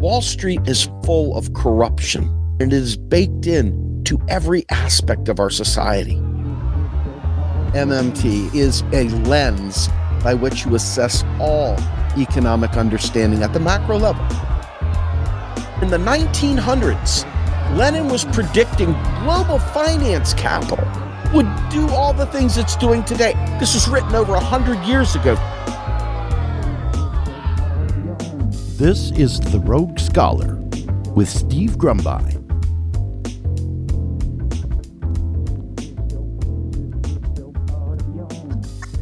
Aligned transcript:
Wall 0.00 0.22
Street 0.22 0.62
is 0.66 0.88
full 1.04 1.36
of 1.36 1.52
corruption, 1.52 2.22
and 2.58 2.72
it 2.72 2.76
is 2.76 2.96
baked 2.96 3.46
in 3.46 4.02
to 4.04 4.18
every 4.30 4.64
aspect 4.70 5.28
of 5.28 5.38
our 5.38 5.50
society. 5.50 6.14
MMT 7.74 8.54
is 8.54 8.80
a 8.94 9.10
lens 9.26 9.90
by 10.24 10.32
which 10.32 10.64
you 10.64 10.74
assess 10.74 11.22
all 11.38 11.76
economic 12.16 12.78
understanding 12.78 13.42
at 13.42 13.52
the 13.52 13.60
macro 13.60 13.98
level. 13.98 14.24
In 15.82 15.90
the 15.90 15.98
1900s, 15.98 17.26
Lenin 17.76 18.08
was 18.08 18.24
predicting 18.24 18.92
global 19.22 19.58
finance 19.58 20.32
capital 20.32 20.88
would 21.34 21.46
do 21.68 21.86
all 21.90 22.14
the 22.14 22.26
things 22.26 22.56
it's 22.56 22.74
doing 22.74 23.04
today. 23.04 23.34
This 23.60 23.74
was 23.74 23.86
written 23.86 24.14
over 24.14 24.32
100 24.32 24.82
years 24.86 25.14
ago. 25.14 25.34
This 28.80 29.10
is 29.10 29.38
The 29.38 29.60
Rogue 29.60 29.98
Scholar 29.98 30.54
with 31.14 31.28
Steve 31.28 31.72
Grumbine. 31.72 32.40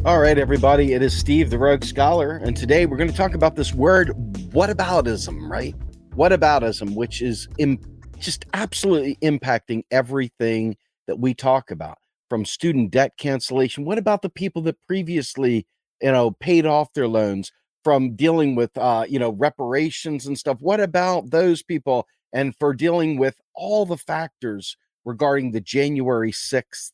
All 0.05 0.19
right, 0.19 0.37
everybody, 0.37 0.91
it 0.91 1.01
is 1.01 1.17
Steve, 1.17 1.49
the 1.49 1.57
Rogue 1.57 1.85
Scholar, 1.85 2.41
and 2.43 2.57
today 2.57 2.87
we're 2.87 2.97
going 2.97 3.09
to 3.09 3.15
talk 3.15 3.35
about 3.35 3.55
this 3.55 3.73
word, 3.73 4.09
whataboutism, 4.51 5.49
right? 5.49 5.73
Whataboutism, 6.09 6.93
which 6.93 7.21
is 7.21 7.47
Im- 7.57 7.79
just 8.19 8.47
absolutely 8.53 9.15
impacting 9.21 9.83
everything 9.91 10.75
that 11.07 11.19
we 11.19 11.33
talk 11.33 11.71
about 11.71 11.99
from 12.29 12.43
student 12.43 12.91
debt 12.91 13.13
cancellation. 13.17 13.85
What 13.85 13.97
about 13.97 14.23
the 14.23 14.29
people 14.29 14.61
that 14.63 14.75
previously, 14.85 15.65
you 16.01 16.11
know, 16.11 16.31
paid 16.31 16.65
off 16.65 16.91
their 16.91 17.07
loans 17.07 17.53
from 17.83 18.15
dealing 18.15 18.55
with, 18.55 18.77
uh, 18.77 19.05
you 19.07 19.19
know, 19.19 19.31
reparations 19.31 20.25
and 20.25 20.37
stuff? 20.37 20.57
What 20.59 20.79
about 20.79 21.31
those 21.31 21.63
people 21.63 22.07
and 22.33 22.55
for 22.57 22.73
dealing 22.73 23.17
with 23.17 23.39
all 23.55 23.85
the 23.85 23.97
factors 23.97 24.77
regarding 25.05 25.51
the 25.51 25.61
January 25.61 26.31
6th, 26.31 26.91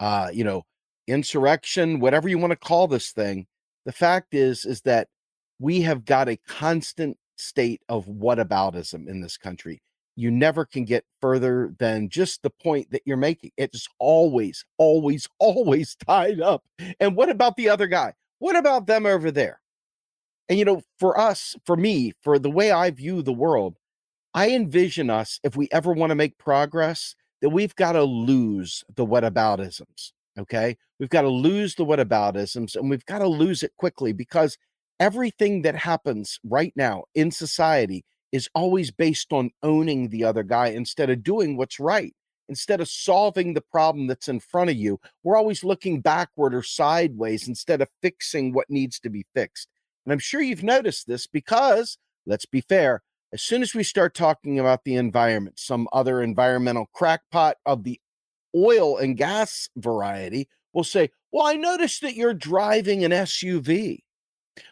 uh, 0.00 0.30
you 0.32 0.44
know, 0.44 0.62
insurrection, 1.06 2.00
whatever 2.00 2.28
you 2.28 2.38
want 2.38 2.52
to 2.52 2.56
call 2.56 2.88
this 2.88 3.12
thing? 3.12 3.46
The 3.84 3.92
fact 3.92 4.34
is, 4.34 4.64
is 4.64 4.82
that 4.82 5.08
we 5.58 5.82
have 5.82 6.04
got 6.04 6.28
a 6.28 6.38
constant 6.48 7.16
state 7.36 7.82
of 7.88 8.06
whataboutism 8.06 9.08
in 9.08 9.20
this 9.20 9.36
country 9.36 9.82
you 10.16 10.30
never 10.30 10.64
can 10.64 10.84
get 10.84 11.04
further 11.20 11.74
than 11.78 12.08
just 12.08 12.42
the 12.42 12.50
point 12.50 12.90
that 12.90 13.02
you're 13.06 13.16
making. 13.16 13.50
It's 13.56 13.86
always, 13.98 14.64
always, 14.78 15.26
always 15.38 15.96
tied 16.06 16.40
up. 16.40 16.64
And 17.00 17.16
what 17.16 17.30
about 17.30 17.56
the 17.56 17.68
other 17.68 17.86
guy? 17.86 18.14
What 18.38 18.56
about 18.56 18.86
them 18.86 19.06
over 19.06 19.30
there? 19.30 19.60
And 20.52 20.58
you 20.58 20.66
know, 20.66 20.82
for 20.98 21.18
us, 21.18 21.56
for 21.64 21.76
me, 21.76 22.12
for 22.20 22.38
the 22.38 22.50
way 22.50 22.70
I 22.70 22.90
view 22.90 23.22
the 23.22 23.32
world, 23.32 23.78
I 24.34 24.50
envision 24.50 25.08
us, 25.08 25.40
if 25.42 25.56
we 25.56 25.66
ever 25.72 25.94
want 25.94 26.10
to 26.10 26.14
make 26.14 26.36
progress, 26.36 27.14
that 27.40 27.48
we've 27.48 27.74
got 27.74 27.92
to 27.92 28.02
lose 28.02 28.84
the 28.94 29.06
whataboutisms. 29.06 30.12
Okay. 30.38 30.76
We've 31.00 31.08
got 31.08 31.22
to 31.22 31.30
lose 31.30 31.74
the 31.74 31.86
whataboutisms 31.86 32.76
and 32.76 32.90
we've 32.90 33.06
got 33.06 33.20
to 33.20 33.28
lose 33.28 33.62
it 33.62 33.72
quickly 33.78 34.12
because 34.12 34.58
everything 35.00 35.62
that 35.62 35.74
happens 35.74 36.38
right 36.44 36.74
now 36.76 37.04
in 37.14 37.30
society 37.30 38.04
is 38.30 38.50
always 38.54 38.90
based 38.90 39.32
on 39.32 39.52
owning 39.62 40.10
the 40.10 40.22
other 40.22 40.42
guy 40.42 40.66
instead 40.66 41.08
of 41.08 41.22
doing 41.22 41.56
what's 41.56 41.80
right. 41.80 42.12
Instead 42.50 42.82
of 42.82 42.88
solving 42.88 43.54
the 43.54 43.62
problem 43.62 44.06
that's 44.06 44.28
in 44.28 44.38
front 44.38 44.68
of 44.68 44.76
you, 44.76 45.00
we're 45.22 45.38
always 45.38 45.64
looking 45.64 46.02
backward 46.02 46.54
or 46.54 46.62
sideways 46.62 47.48
instead 47.48 47.80
of 47.80 47.88
fixing 48.02 48.52
what 48.52 48.68
needs 48.68 49.00
to 49.00 49.08
be 49.08 49.24
fixed. 49.34 49.66
And 50.04 50.12
I'm 50.12 50.18
sure 50.18 50.40
you've 50.40 50.62
noticed 50.62 51.06
this 51.06 51.26
because, 51.26 51.98
let's 52.26 52.46
be 52.46 52.60
fair, 52.60 53.02
as 53.32 53.42
soon 53.42 53.62
as 53.62 53.74
we 53.74 53.82
start 53.82 54.14
talking 54.14 54.58
about 54.58 54.84
the 54.84 54.96
environment, 54.96 55.58
some 55.58 55.88
other 55.92 56.22
environmental 56.22 56.86
crackpot 56.92 57.56
of 57.64 57.84
the 57.84 58.00
oil 58.54 58.98
and 58.98 59.16
gas 59.16 59.68
variety 59.76 60.48
will 60.72 60.84
say, 60.84 61.10
Well, 61.32 61.46
I 61.46 61.54
noticed 61.54 62.02
that 62.02 62.14
you're 62.14 62.34
driving 62.34 63.04
an 63.04 63.10
SUV. 63.10 64.00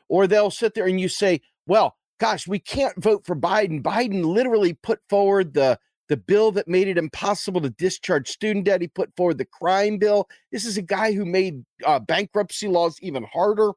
Or 0.08 0.26
they'll 0.26 0.50
sit 0.50 0.74
there 0.74 0.86
and 0.86 1.00
you 1.00 1.08
say, 1.08 1.41
Well, 1.66 1.97
gosh, 2.18 2.47
we 2.47 2.58
can't 2.58 3.02
vote 3.02 3.24
for 3.24 3.34
Biden. 3.34 3.82
Biden 3.82 4.24
literally 4.24 4.74
put 4.74 5.00
forward 5.08 5.54
the 5.54 5.78
the 6.08 6.16
bill 6.16 6.50
that 6.50 6.66
made 6.66 6.88
it 6.88 6.98
impossible 6.98 7.60
to 7.60 7.70
discharge 7.70 8.28
student 8.28 8.64
debt. 8.64 8.80
He 8.80 8.88
put 8.88 9.14
forward 9.16 9.38
the 9.38 9.44
crime 9.44 9.97
bill. 9.97 10.28
This 10.50 10.64
is 10.64 10.76
a 10.76 10.82
guy 10.82 11.12
who 11.12 11.24
made 11.24 11.64
uh, 11.86 12.00
bankruptcy 12.00 12.66
laws 12.66 12.98
even 13.00 13.22
harder. 13.32 13.70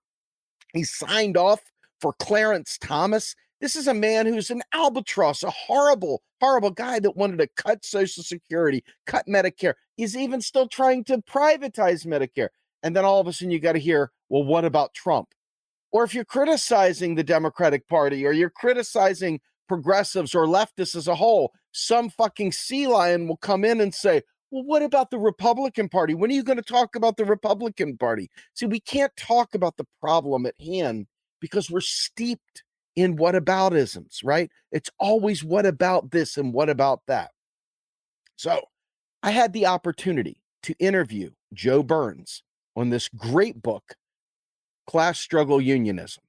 He 0.73 0.84
signed 0.84 1.38
off 1.38 1.61
for 2.01 2.13
Clarence 2.13 2.78
Thomas. 2.78 3.35
This 3.61 3.75
is 3.75 3.88
a 3.88 3.94
man 3.94 4.25
who's 4.25 4.50
an 4.50 4.61
albatross, 4.73 5.44
a 5.44 5.50
horrible, 5.50 6.22
horrible 6.41 6.72
guy 6.72 7.00
that 7.00 7.16
wanted 7.16 7.38
to 7.38 7.47
cut 7.56 7.85
Social 7.85 8.23
Security, 8.23 8.84
cut 9.06 9.25
Medicare. 9.28 9.75
He's 9.95 10.17
even 10.17 10.41
still 10.41 10.67
trying 10.67 11.06
to 11.06 11.19
privatize 11.19 12.06
Medicare. 12.06 12.50
And 12.81 12.95
then 12.95 13.06
all 13.06 13.22
of 13.22 13.28
a 13.28 13.34
sudden 13.34 13.51
you 13.51 13.59
got 13.59 13.73
to 13.73 13.79
hear, 13.79 14.11
well, 14.28 14.44
what 14.44 14.66
about 14.66 14.94
Trump? 14.94 15.29
or 15.94 16.03
if 16.03 16.13
you're 16.13 16.25
criticizing 16.25 17.16
the 17.16 17.23
Democratic 17.23 17.88
Party 17.88 18.25
or 18.25 18.34
you're 18.34 18.50
criticizing 18.50 19.40
progressives 19.69 20.35
or 20.35 20.47
leftists 20.47 20.95
as 20.95 21.07
a 21.07 21.16
whole, 21.16 21.53
some 21.72 22.09
fucking 22.09 22.51
sea 22.51 22.88
lion 22.88 23.28
will 23.28 23.38
come 23.38 23.63
in 23.63 23.79
and 23.79 23.94
say, 23.94 24.23
well, 24.53 24.64
what 24.64 24.84
about 24.84 25.09
the 25.09 25.18
Republican 25.18 25.90
Party? 25.90 26.14
When 26.14 26.30
are 26.30 26.34
you 26.34 26.44
going 26.44 26.58
to 26.58 26.62
talk 26.62 26.96
about 26.96 27.18
the 27.18 27.25
Republican 27.25 27.97
Party? 27.97 28.30
See, 28.53 28.68
we 28.68 28.80
can't 28.80 29.12
talk 29.18 29.56
about 29.56 29.78
the 29.78 29.88
problem 30.00 30.46
at 30.46 30.53
hand 30.64 31.08
because 31.41 31.72
we're 31.72 31.81
steeped 31.81 32.64
in 32.96 33.18
whataboutisms, 33.18 34.19
right? 34.24 34.52
It's 34.72 34.91
always 35.00 35.44
what 35.44 35.66
about 35.66 36.12
this 36.12 36.38
and 36.38 36.53
what 36.53 36.69
about 36.69 37.02
that. 37.08 37.31
So 38.36 38.62
I 39.24 39.31
had 39.31 39.53
the 39.53 39.66
opportunity 39.66 40.38
to 40.62 40.75
interview 40.78 41.31
Joe 41.52 41.81
Burns 41.81 42.44
on 42.75 42.91
this 42.91 43.09
great 43.09 43.59
book 43.59 43.96
class 44.85 45.18
struggle 45.18 45.59
unionism. 45.59 46.22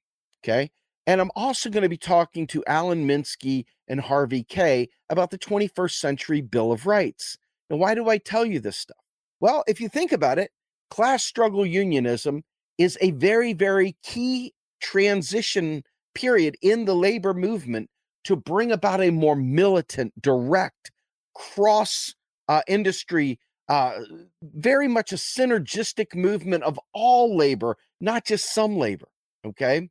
Okay. 0.43 0.71
And 1.05 1.21
I'm 1.21 1.31
also 1.35 1.69
going 1.69 1.83
to 1.83 1.89
be 1.89 1.95
talking 1.95 2.47
to 2.47 2.63
Alan 2.65 3.07
Minsky 3.07 3.65
and 3.87 4.01
Harvey 4.01 4.43
Kaye 4.43 4.89
about 5.11 5.29
the 5.29 5.37
21st 5.37 5.99
century 5.99 6.41
Bill 6.41 6.71
of 6.71 6.87
Rights. 6.87 7.37
Now, 7.69 7.77
why 7.77 7.95
do 7.95 8.09
I 8.09 8.17
tell 8.17 8.45
you 8.45 8.59
this 8.59 8.77
stuff? 8.77 8.97
Well, 9.39 9.63
if 9.67 9.81
you 9.81 9.89
think 9.89 10.11
about 10.11 10.39
it, 10.39 10.51
class 10.89 11.23
struggle 11.23 11.65
unionism 11.65 12.43
is 12.77 12.97
a 13.01 13.11
very, 13.11 13.53
very 13.53 13.95
key 14.03 14.53
transition 14.81 15.83
period 16.13 16.55
in 16.61 16.85
the 16.85 16.95
labor 16.95 17.33
movement 17.33 17.89
to 18.25 18.35
bring 18.35 18.71
about 18.71 19.01
a 19.01 19.11
more 19.11 19.35
militant, 19.35 20.13
direct, 20.21 20.91
cross 21.33 22.13
uh, 22.47 22.61
industry 22.67 23.39
uh, 23.67 23.99
very 24.41 24.87
much 24.87 25.11
a 25.11 25.15
synergistic 25.15 26.13
movement 26.13 26.63
of 26.63 26.79
all 26.93 27.35
labor, 27.35 27.77
not 27.99 28.25
just 28.25 28.53
some 28.53 28.77
labor. 28.77 29.07
Okay. 29.45 29.89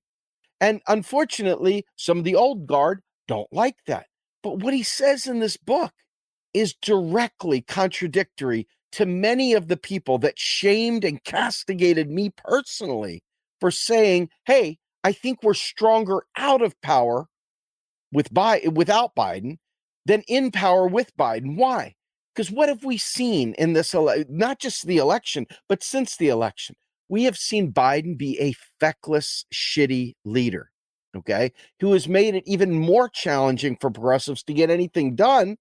And 0.61 0.81
unfortunately, 0.87 1.85
some 1.97 2.19
of 2.19 2.25
the 2.25 2.37
old 2.37 2.67
guard 2.67 3.01
don't 3.27 3.53
like 3.53 3.77
that. 3.87 4.07
But 4.43 4.61
what 4.61 4.75
he 4.75 4.83
says 4.83 5.27
in 5.27 5.41
this 5.41 5.57
book 5.57 5.93
is 6.55 6.75
directly 6.81 7.61
contradictory 7.61 8.67
to 8.93 9.05
many 9.05 9.53
of 9.55 9.67
the 9.67 9.77
people 9.77 10.19
that 10.19 10.39
shamed 10.39 11.05
and 11.05 11.23
castigated 11.25 12.09
me 12.09 12.31
personally 12.37 13.23
for 13.61 13.73
saying, 13.73 14.29
hey, 14.47 14.79
I 15.03 15.13
think 15.13 15.43
we're 15.43 15.55
stronger 15.55 16.23
out 16.37 16.63
of 16.63 16.81
power 16.81 17.27
with 18.13 18.33
Bi- 18.33 18.63
without 18.73 19.17
Biden 19.17 19.59
than 20.07 20.23
in 20.29 20.53
power 20.53 20.87
with 20.87 21.15
Biden. 21.17 21.57
Why? 21.57 21.95
Because 22.35 22.51
what 22.51 22.69
have 22.69 22.85
we 22.85 22.97
seen 22.97 23.55
in 23.55 23.73
this, 23.73 23.95
ele- 23.95 24.25
not 24.29 24.61
just 24.61 24.87
the 24.87 24.99
election, 24.99 25.47
but 25.69 25.83
since 25.83 26.17
the 26.17 26.29
election? 26.29 26.77
We 27.09 27.25
have 27.25 27.37
seen 27.37 27.73
Biden 27.73 28.17
be 28.17 28.41
a 28.41 28.55
feckless, 28.81 29.45
shitty 29.53 30.15
leader, 30.25 30.71
okay, 31.17 31.53
who 31.81 31.93
has 31.93 32.09
made 32.09 32.35
it 32.35 32.45
even 32.47 32.73
more 32.73 33.09
challenging 33.09 33.77
for 33.81 33.91
progressives 33.91 34.43
to 34.45 34.55
get 34.55 34.71
anything 34.71 35.17
done 35.17 35.57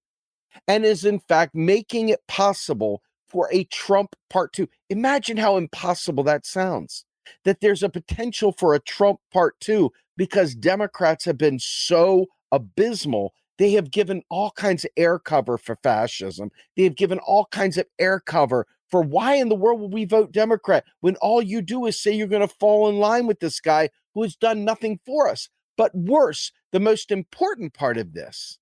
and 0.68 0.84
is, 0.84 1.04
in 1.04 1.20
fact, 1.20 1.54
making 1.54 2.08
it 2.08 2.26
possible 2.28 3.02
for 3.28 3.48
a 3.52 3.64
Trump 3.64 4.14
part 4.30 4.52
two. 4.52 4.68
Imagine 4.90 5.36
how 5.36 5.56
impossible 5.56 6.24
that 6.24 6.46
sounds. 6.46 7.04
That 7.44 7.60
there's 7.60 7.82
a 7.82 7.88
potential 7.88 8.52
for 8.52 8.74
a 8.74 8.80
Trump 8.80 9.20
part 9.32 9.58
two 9.60 9.92
because 10.16 10.54
Democrats 10.54 11.24
have 11.24 11.38
been 11.38 11.58
so 11.58 12.26
abysmal 12.52 13.34
they 13.58 13.72
have 13.72 13.90
given 13.90 14.22
all 14.30 14.50
kinds 14.52 14.84
of 14.84 14.90
air 14.96 15.18
cover 15.18 15.58
for 15.58 15.76
fascism. 15.76 16.50
They 16.76 16.84
have 16.84 16.96
given 16.96 17.18
all 17.20 17.46
kinds 17.46 17.78
of 17.78 17.86
air 17.98 18.20
cover 18.20 18.66
for 18.90 19.02
why 19.02 19.34
in 19.36 19.48
the 19.48 19.54
world 19.54 19.80
would 19.80 19.92
we 19.92 20.04
vote 20.04 20.32
Democrat 20.32 20.84
when 21.00 21.16
all 21.16 21.42
you 21.42 21.62
do 21.62 21.86
is 21.86 22.00
say 22.00 22.12
you're 22.12 22.26
going 22.26 22.46
to 22.46 22.54
fall 22.54 22.88
in 22.88 22.98
line 22.98 23.26
with 23.26 23.40
this 23.40 23.60
guy 23.60 23.90
who 24.14 24.22
has 24.22 24.36
done 24.36 24.64
nothing 24.64 24.98
for 25.06 25.28
us. 25.28 25.48
But 25.76 25.94
worse, 25.94 26.52
the 26.72 26.80
most 26.80 27.10
important 27.10 27.74
part 27.74 27.96
of 27.96 28.12
this 28.12 28.58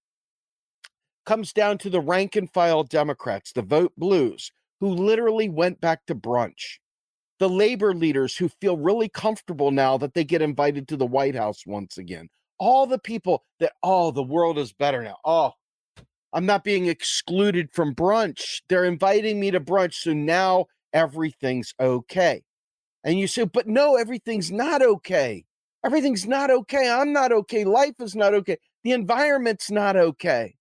comes 1.24 1.52
down 1.52 1.78
to 1.78 1.90
the 1.90 2.00
rank 2.00 2.36
and 2.36 2.52
file 2.52 2.84
Democrats, 2.84 3.52
the 3.52 3.62
vote 3.62 3.92
blues, 3.96 4.52
who 4.80 4.88
literally 4.88 5.48
went 5.48 5.80
back 5.80 6.06
to 6.06 6.14
brunch. 6.14 6.78
The 7.38 7.48
labor 7.48 7.94
leaders 7.94 8.36
who 8.36 8.48
feel 8.48 8.76
really 8.76 9.08
comfortable 9.08 9.70
now 9.70 9.96
that 9.98 10.14
they 10.14 10.24
get 10.24 10.42
invited 10.42 10.88
to 10.88 10.96
the 10.96 11.06
White 11.06 11.34
House 11.34 11.66
once 11.66 11.98
again 11.98 12.28
all 12.62 12.86
the 12.86 12.98
people 12.98 13.42
that, 13.58 13.72
oh, 13.82 14.12
the 14.12 14.22
world 14.22 14.56
is 14.56 14.72
better 14.72 15.02
now. 15.02 15.16
Oh, 15.24 15.50
I'm 16.32 16.46
not 16.46 16.62
being 16.62 16.86
excluded 16.86 17.72
from 17.72 17.92
brunch. 17.92 18.62
They're 18.68 18.84
inviting 18.84 19.40
me 19.40 19.50
to 19.50 19.58
brunch. 19.58 19.94
So 19.94 20.12
now 20.12 20.66
everything's 20.92 21.74
okay. 21.80 22.44
And 23.02 23.18
you 23.18 23.26
say, 23.26 23.46
but 23.46 23.66
no, 23.66 23.96
everything's 23.96 24.52
not 24.52 24.80
okay. 24.80 25.44
Everything's 25.84 26.24
not 26.24 26.52
okay. 26.52 26.88
I'm 26.88 27.12
not 27.12 27.32
okay. 27.32 27.64
Life 27.64 27.96
is 27.98 28.14
not 28.14 28.32
okay. 28.32 28.58
The 28.84 28.92
environment's 28.92 29.68
not 29.68 29.96
okay. 29.96 30.54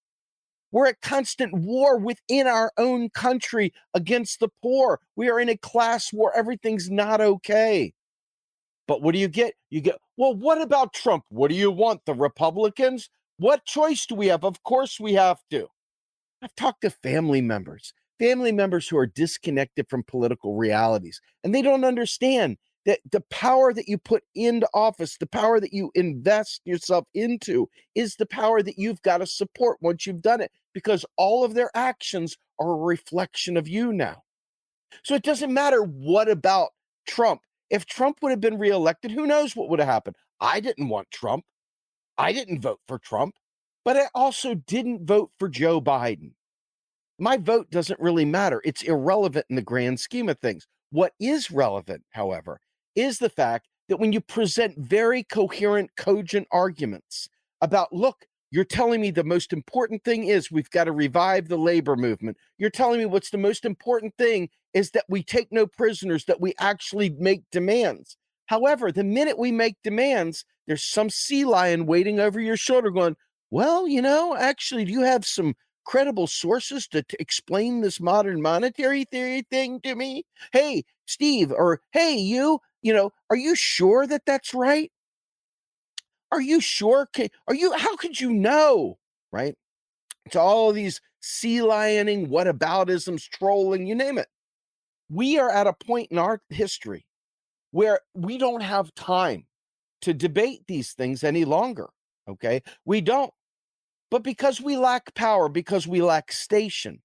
We're 0.72 0.88
at 0.88 1.02
constant 1.02 1.54
war 1.54 1.98
within 1.98 2.48
our 2.48 2.72
own 2.78 3.10
country 3.10 3.74
against 3.94 4.40
the 4.40 4.50
poor. 4.62 5.00
We 5.16 5.30
are 5.30 5.40
in 5.40 5.50
a 5.50 5.58
class 5.58 6.14
war. 6.14 6.32
Everything's 6.36 6.90
not 6.90 7.22
okay. 7.22 7.94
But 8.88 9.02
what 9.02 9.14
do 9.14 9.20
you 9.20 9.28
get? 9.28 9.54
You 9.70 9.82
get, 9.82 9.98
well, 10.18 10.36
what 10.36 10.62
about 10.62 10.94
Trump? 10.94 11.24
What 11.30 11.50
do 11.50 11.56
you 11.56 11.72
want? 11.72 12.02
The 12.06 12.14
Republicans? 12.14 13.10
What 13.38 13.66
choice 13.66 14.06
do 14.06 14.16
we 14.16 14.28
have? 14.28 14.44
Of 14.44 14.64
course 14.64 15.00
we 15.00 15.14
have 15.14 15.40
to. 15.52 15.68
I've 16.42 16.56
talked 16.56 16.82
to 16.82 16.90
family 16.90 17.42
members, 17.42 17.94
family 18.20 18.52
members 18.52 18.88
who 18.88 18.98
are 18.98 19.06
disconnected 19.06 19.88
from 19.90 20.04
political 20.04 20.56
realities, 20.56 21.22
and 21.44 21.54
they 21.54 21.62
don't 21.62 21.86
understand 21.86 22.58
that 22.86 23.00
the 23.12 23.22
power 23.30 23.74
that 23.74 23.88
you 23.88 23.98
put 23.98 24.24
into 24.34 24.68
office, 24.74 25.18
the 25.18 25.28
power 25.28 25.60
that 25.60 25.74
you 25.74 25.92
invest 25.94 26.62
yourself 26.66 27.06
into, 27.14 27.70
is 27.94 28.16
the 28.16 28.26
power 28.26 28.64
that 28.64 28.78
you've 28.78 29.02
got 29.04 29.20
to 29.20 29.28
support 29.28 29.78
once 29.82 30.08
you've 30.08 30.22
done 30.22 30.42
it, 30.42 30.52
because 30.74 31.06
all 31.18 31.44
of 31.44 31.54
their 31.54 31.72
actions 31.76 32.38
are 32.60 32.72
a 32.72 32.76
reflection 32.76 33.58
of 33.58 33.68
you 33.68 33.94
now. 33.94 34.24
So 35.04 35.16
it 35.16 35.24
doesn't 35.24 35.54
matter 35.54 35.84
what 35.84 36.30
about 36.30 36.70
Trump. 37.08 37.42
If 37.70 37.86
Trump 37.86 38.18
would 38.22 38.32
have 38.32 38.42
been 38.42 38.60
reelected, 38.60 39.12
who 39.12 39.26
knows 39.26 39.56
what 39.56 39.70
would 39.70 39.80
have 39.80 39.88
happened? 39.88 40.18
I 40.40 40.60
didn't 40.60 40.90
want 40.90 41.10
Trump. 41.12 41.46
I 42.18 42.34
didn't 42.34 42.62
vote 42.62 42.80
for 42.88 43.00
Trump, 43.00 43.36
but 43.86 43.96
I 43.98 44.08
also 44.14 44.54
didn't 44.54 45.08
vote 45.08 45.32
for 45.40 45.48
Joe 45.48 45.82
Biden. 45.82 46.34
My 47.18 47.38
vote 47.38 47.70
doesn't 47.72 48.00
really 48.00 48.26
matter. 48.26 48.62
It's 48.66 48.82
irrelevant 48.82 49.46
in 49.50 49.56
the 49.56 49.62
grand 49.62 50.00
scheme 50.00 50.28
of 50.28 50.40
things. 50.40 50.68
What 50.92 51.14
is 51.20 51.52
relevant, 51.52 52.04
however, 52.12 52.60
is 52.96 53.20
the 53.20 53.30
fact 53.30 53.68
that 53.88 53.98
when 53.98 54.12
you 54.12 54.22
present 54.22 54.78
very 54.78 55.24
coherent, 55.24 55.92
cogent 55.96 56.48
arguments 56.52 57.30
about, 57.62 57.94
look, 57.94 58.26
you're 58.52 58.66
telling 58.66 59.00
me 59.00 59.12
the 59.12 59.24
most 59.24 59.54
important 59.54 60.04
thing 60.04 60.26
is 60.26 60.52
we've 60.52 60.70
got 60.70 60.84
to 60.84 60.92
revive 60.92 61.48
the 61.48 61.58
labor 61.58 61.96
movement. 61.96 62.38
You're 62.58 62.70
telling 62.70 63.00
me 63.00 63.06
what's 63.06 63.30
the 63.30 63.38
most 63.38 63.64
important 63.64 64.14
thing 64.18 64.50
is 64.74 64.92
that 64.92 65.06
we 65.08 65.24
take 65.24 65.52
no 65.52 65.66
prisoners, 65.66 66.26
that 66.26 66.42
we 66.42 66.54
actually 66.60 67.12
make 67.18 67.44
demands. 67.52 68.18
However, 68.48 68.92
the 68.92 69.06
minute 69.06 69.38
we 69.40 69.52
make 69.52 69.78
demands, 69.84 70.44
there's 70.68 70.84
some 70.84 71.10
sea 71.10 71.46
lion 71.46 71.86
waiting 71.86 72.20
over 72.20 72.42
your 72.42 72.58
shoulder 72.58 72.92
going, 72.92 73.16
Well, 73.50 73.88
you 73.88 74.02
know, 74.02 74.36
actually, 74.36 74.84
do 74.84 74.92
you 74.92 75.02
have 75.02 75.26
some 75.26 75.56
credible 75.86 76.28
sources 76.28 76.88
to, 76.90 77.04
to 77.04 77.22
explain 77.22 77.82
this 77.82 78.00
modern 78.02 78.42
monetary 78.42 79.06
theory 79.06 79.44
thing 79.50 79.80
to 79.82 79.96
me? 79.96 80.26
Hey, 80.52 80.84
Steve, 81.06 81.52
or 81.52 81.82
hey, 81.92 82.16
you, 82.16 82.60
you 82.82 82.94
know, 82.94 83.12
are 83.30 83.38
you 83.38 83.56
sure 83.56 84.06
that 84.08 84.26
that's 84.26 84.54
right? 84.54 84.92
Are 86.32 86.42
you 86.42 86.62
sure? 86.62 87.10
Are 87.48 87.56
you, 87.56 87.74
how 87.74 87.96
could 87.96 88.20
you 88.20 88.34
know? 88.34 88.98
Right? 89.32 89.56
To 90.32 90.40
all 90.40 90.72
these 90.72 91.02
sea 91.22 91.60
lioning, 91.60 92.28
whataboutisms, 92.30 93.30
trolling, 93.30 93.88
you 93.88 93.96
name 93.96 94.18
it. 94.18 94.28
We 95.10 95.40
are 95.40 95.52
at 95.52 95.68
a 95.68 95.74
point 95.74 96.10
in 96.12 96.18
our 96.18 96.42
history 96.50 97.06
where 97.72 98.00
we 98.14 98.38
don't 98.38 98.62
have 98.62 98.94
time 98.96 99.46
to 100.02 100.14
debate 100.14 100.64
these 100.68 100.94
things 100.94 101.24
any 101.24 101.46
longer. 101.46 101.90
Okay. 102.28 102.62
We 102.86 103.02
don't. 103.02 103.32
But 104.10 104.24
because 104.24 104.60
we 104.62 104.78
lack 104.78 105.14
power, 105.16 105.48
because 105.50 105.88
we 105.88 106.02
lack 106.02 106.32
station, 106.32 107.02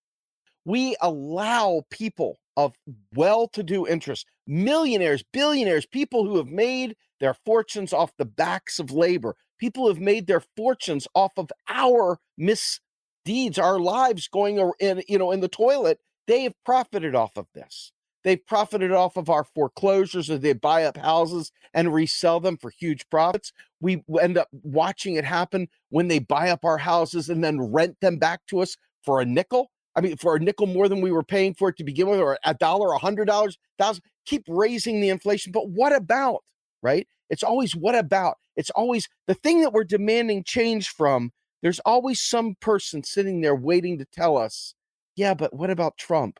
we 0.66 0.96
allow 1.00 1.84
people 1.90 2.40
of 2.56 2.74
well 3.14 3.46
to 3.48 3.62
do 3.62 3.86
interests, 3.86 4.26
millionaires, 4.46 5.22
billionaires, 5.32 5.86
people 5.86 6.26
who 6.26 6.36
have 6.36 6.48
made 6.48 6.96
their 7.20 7.34
fortunes 7.46 7.92
off 7.92 8.16
the 8.18 8.24
backs 8.24 8.78
of 8.80 8.90
labor, 8.90 9.36
people 9.58 9.84
who 9.84 9.88
have 9.88 10.00
made 10.00 10.26
their 10.26 10.42
fortunes 10.56 11.06
off 11.14 11.32
of 11.36 11.50
our 11.68 12.18
misdeeds, 12.36 13.58
our 13.58 13.78
lives 13.78 14.26
going 14.28 14.58
in, 14.80 15.02
you 15.08 15.18
know, 15.18 15.30
in 15.30 15.40
the 15.40 15.48
toilet. 15.48 16.00
They 16.26 16.42
have 16.42 16.54
profited 16.64 17.14
off 17.14 17.36
of 17.36 17.46
this. 17.54 17.92
They've 18.24 18.44
profited 18.44 18.90
off 18.90 19.16
of 19.16 19.30
our 19.30 19.44
foreclosures 19.44 20.28
or 20.28 20.38
they 20.38 20.52
buy 20.52 20.82
up 20.82 20.96
houses 20.96 21.52
and 21.72 21.94
resell 21.94 22.40
them 22.40 22.56
for 22.56 22.70
huge 22.70 23.08
profits. 23.08 23.52
We 23.80 24.02
end 24.20 24.36
up 24.36 24.48
watching 24.50 25.14
it 25.14 25.24
happen 25.24 25.68
when 25.90 26.08
they 26.08 26.18
buy 26.18 26.50
up 26.50 26.64
our 26.64 26.78
houses 26.78 27.28
and 27.28 27.44
then 27.44 27.60
rent 27.60 27.98
them 28.00 28.16
back 28.16 28.40
to 28.48 28.58
us 28.58 28.76
for 29.04 29.20
a 29.20 29.24
nickel 29.24 29.70
I 29.96 30.02
mean, 30.02 30.16
for 30.18 30.36
a 30.36 30.40
nickel 30.40 30.66
more 30.66 30.88
than 30.88 31.00
we 31.00 31.10
were 31.10 31.22
paying 31.24 31.54
for 31.54 31.70
it 31.70 31.76
to 31.78 31.84
begin 31.84 32.08
with, 32.08 32.20
or 32.20 32.38
a 32.44 32.54
dollar, 32.54 32.92
a 32.92 32.98
hundred 32.98 33.24
dollars, 33.24 33.56
thousand, 33.78 34.04
keep 34.26 34.44
raising 34.46 35.00
the 35.00 35.08
inflation. 35.08 35.52
But 35.52 35.70
what 35.70 35.94
about, 35.94 36.44
right? 36.82 37.08
It's 37.30 37.42
always 37.42 37.74
what 37.74 37.94
about? 37.94 38.36
It's 38.56 38.70
always 38.70 39.08
the 39.26 39.34
thing 39.34 39.62
that 39.62 39.72
we're 39.72 39.84
demanding 39.84 40.44
change 40.44 40.90
from. 40.90 41.32
There's 41.62 41.80
always 41.80 42.20
some 42.20 42.54
person 42.60 43.02
sitting 43.02 43.40
there 43.40 43.56
waiting 43.56 43.98
to 43.98 44.04
tell 44.04 44.36
us, 44.36 44.74
yeah, 45.16 45.32
but 45.34 45.54
what 45.54 45.70
about 45.70 45.96
Trump? 45.96 46.38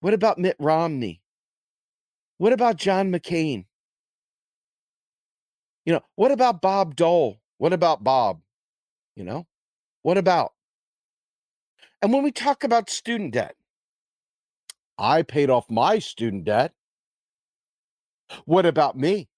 What 0.00 0.14
about 0.14 0.38
Mitt 0.38 0.56
Romney? 0.58 1.20
What 2.38 2.52
about 2.52 2.76
John 2.76 3.12
McCain? 3.12 3.66
You 5.84 5.92
know, 5.92 6.00
what 6.16 6.32
about 6.32 6.62
Bob 6.62 6.96
Dole? 6.96 7.38
What 7.58 7.72
about 7.72 8.02
Bob? 8.02 8.40
You 9.14 9.24
know, 9.24 9.46
what 10.02 10.18
about? 10.18 10.52
And 12.06 12.12
when 12.12 12.22
we 12.22 12.30
talk 12.30 12.62
about 12.62 12.88
student 12.88 13.32
debt, 13.32 13.56
I 14.96 15.22
paid 15.22 15.50
off 15.50 15.68
my 15.68 15.98
student 15.98 16.44
debt. 16.44 16.72
What 18.44 18.64
about 18.64 18.96
me? 18.96 19.28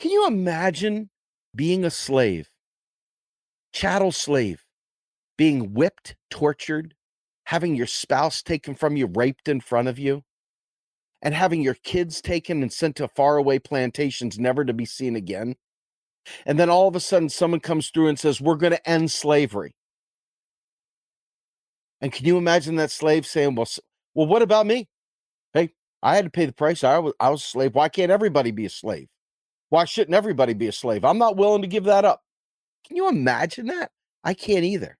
Can 0.00 0.10
you 0.10 0.26
imagine 0.26 1.10
being 1.54 1.84
a 1.84 1.90
slave, 1.90 2.48
chattel 3.72 4.10
slave, 4.10 4.64
being 5.38 5.74
whipped, 5.74 6.16
tortured, 6.28 6.94
having 7.44 7.76
your 7.76 7.86
spouse 7.86 8.42
taken 8.42 8.74
from 8.74 8.96
you, 8.96 9.06
raped 9.06 9.46
in 9.46 9.60
front 9.60 9.86
of 9.86 10.00
you, 10.00 10.24
and 11.22 11.34
having 11.34 11.62
your 11.62 11.74
kids 11.84 12.20
taken 12.20 12.62
and 12.62 12.72
sent 12.72 12.96
to 12.96 13.06
faraway 13.06 13.60
plantations 13.60 14.40
never 14.40 14.64
to 14.64 14.72
be 14.72 14.84
seen 14.84 15.14
again? 15.14 15.54
And 16.44 16.58
then 16.58 16.68
all 16.68 16.88
of 16.88 16.96
a 16.96 17.00
sudden, 17.00 17.28
someone 17.28 17.60
comes 17.60 17.90
through 17.90 18.08
and 18.08 18.18
says, 18.18 18.40
We're 18.40 18.56
going 18.56 18.72
to 18.72 18.90
end 18.90 19.12
slavery. 19.12 19.76
And 22.02 22.12
can 22.12 22.26
you 22.26 22.36
imagine 22.38 22.76
that 22.76 22.90
slave 22.90 23.26
saying, 23.26 23.54
"Well, 23.54 23.68
well, 24.14 24.26
what 24.26 24.42
about 24.42 24.66
me? 24.66 24.88
Hey, 25.54 25.72
I 26.02 26.16
had 26.16 26.26
to 26.26 26.30
pay 26.30 26.46
the 26.46 26.52
price. 26.52 26.84
I 26.84 26.98
was 26.98 27.14
I 27.20 27.30
was 27.30 27.42
a 27.42 27.46
slave. 27.46 27.74
Why 27.74 27.88
can't 27.88 28.12
everybody 28.12 28.50
be 28.50 28.66
a 28.66 28.70
slave? 28.70 29.08
Why 29.70 29.86
shouldn't 29.86 30.14
everybody 30.14 30.54
be 30.54 30.68
a 30.68 30.72
slave? 30.72 31.04
I'm 31.04 31.18
not 31.18 31.36
willing 31.38 31.62
to 31.62 31.68
give 31.68 31.84
that 31.84 32.04
up." 32.04 32.22
Can 32.86 32.96
you 32.96 33.08
imagine 33.08 33.66
that? 33.66 33.90
I 34.24 34.34
can't 34.34 34.64
either. 34.64 34.98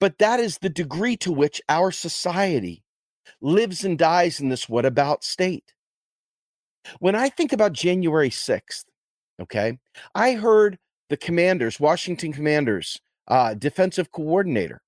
But 0.00 0.18
that 0.18 0.40
is 0.40 0.58
the 0.58 0.68
degree 0.68 1.16
to 1.18 1.32
which 1.32 1.62
our 1.68 1.90
society 1.90 2.82
lives 3.40 3.84
and 3.84 3.98
dies 3.98 4.40
in 4.40 4.48
this 4.48 4.68
what 4.68 4.84
about 4.84 5.24
state. 5.24 5.74
When 7.00 7.14
I 7.14 7.28
think 7.28 7.52
about 7.52 7.72
January 7.72 8.30
6th, 8.30 8.84
okay, 9.40 9.78
I 10.14 10.32
heard 10.32 10.78
the 11.10 11.16
commanders, 11.16 11.80
Washington 11.80 12.32
commanders, 12.32 13.00
uh, 13.28 13.54
defensive 13.54 14.10
coordinator, 14.10 14.80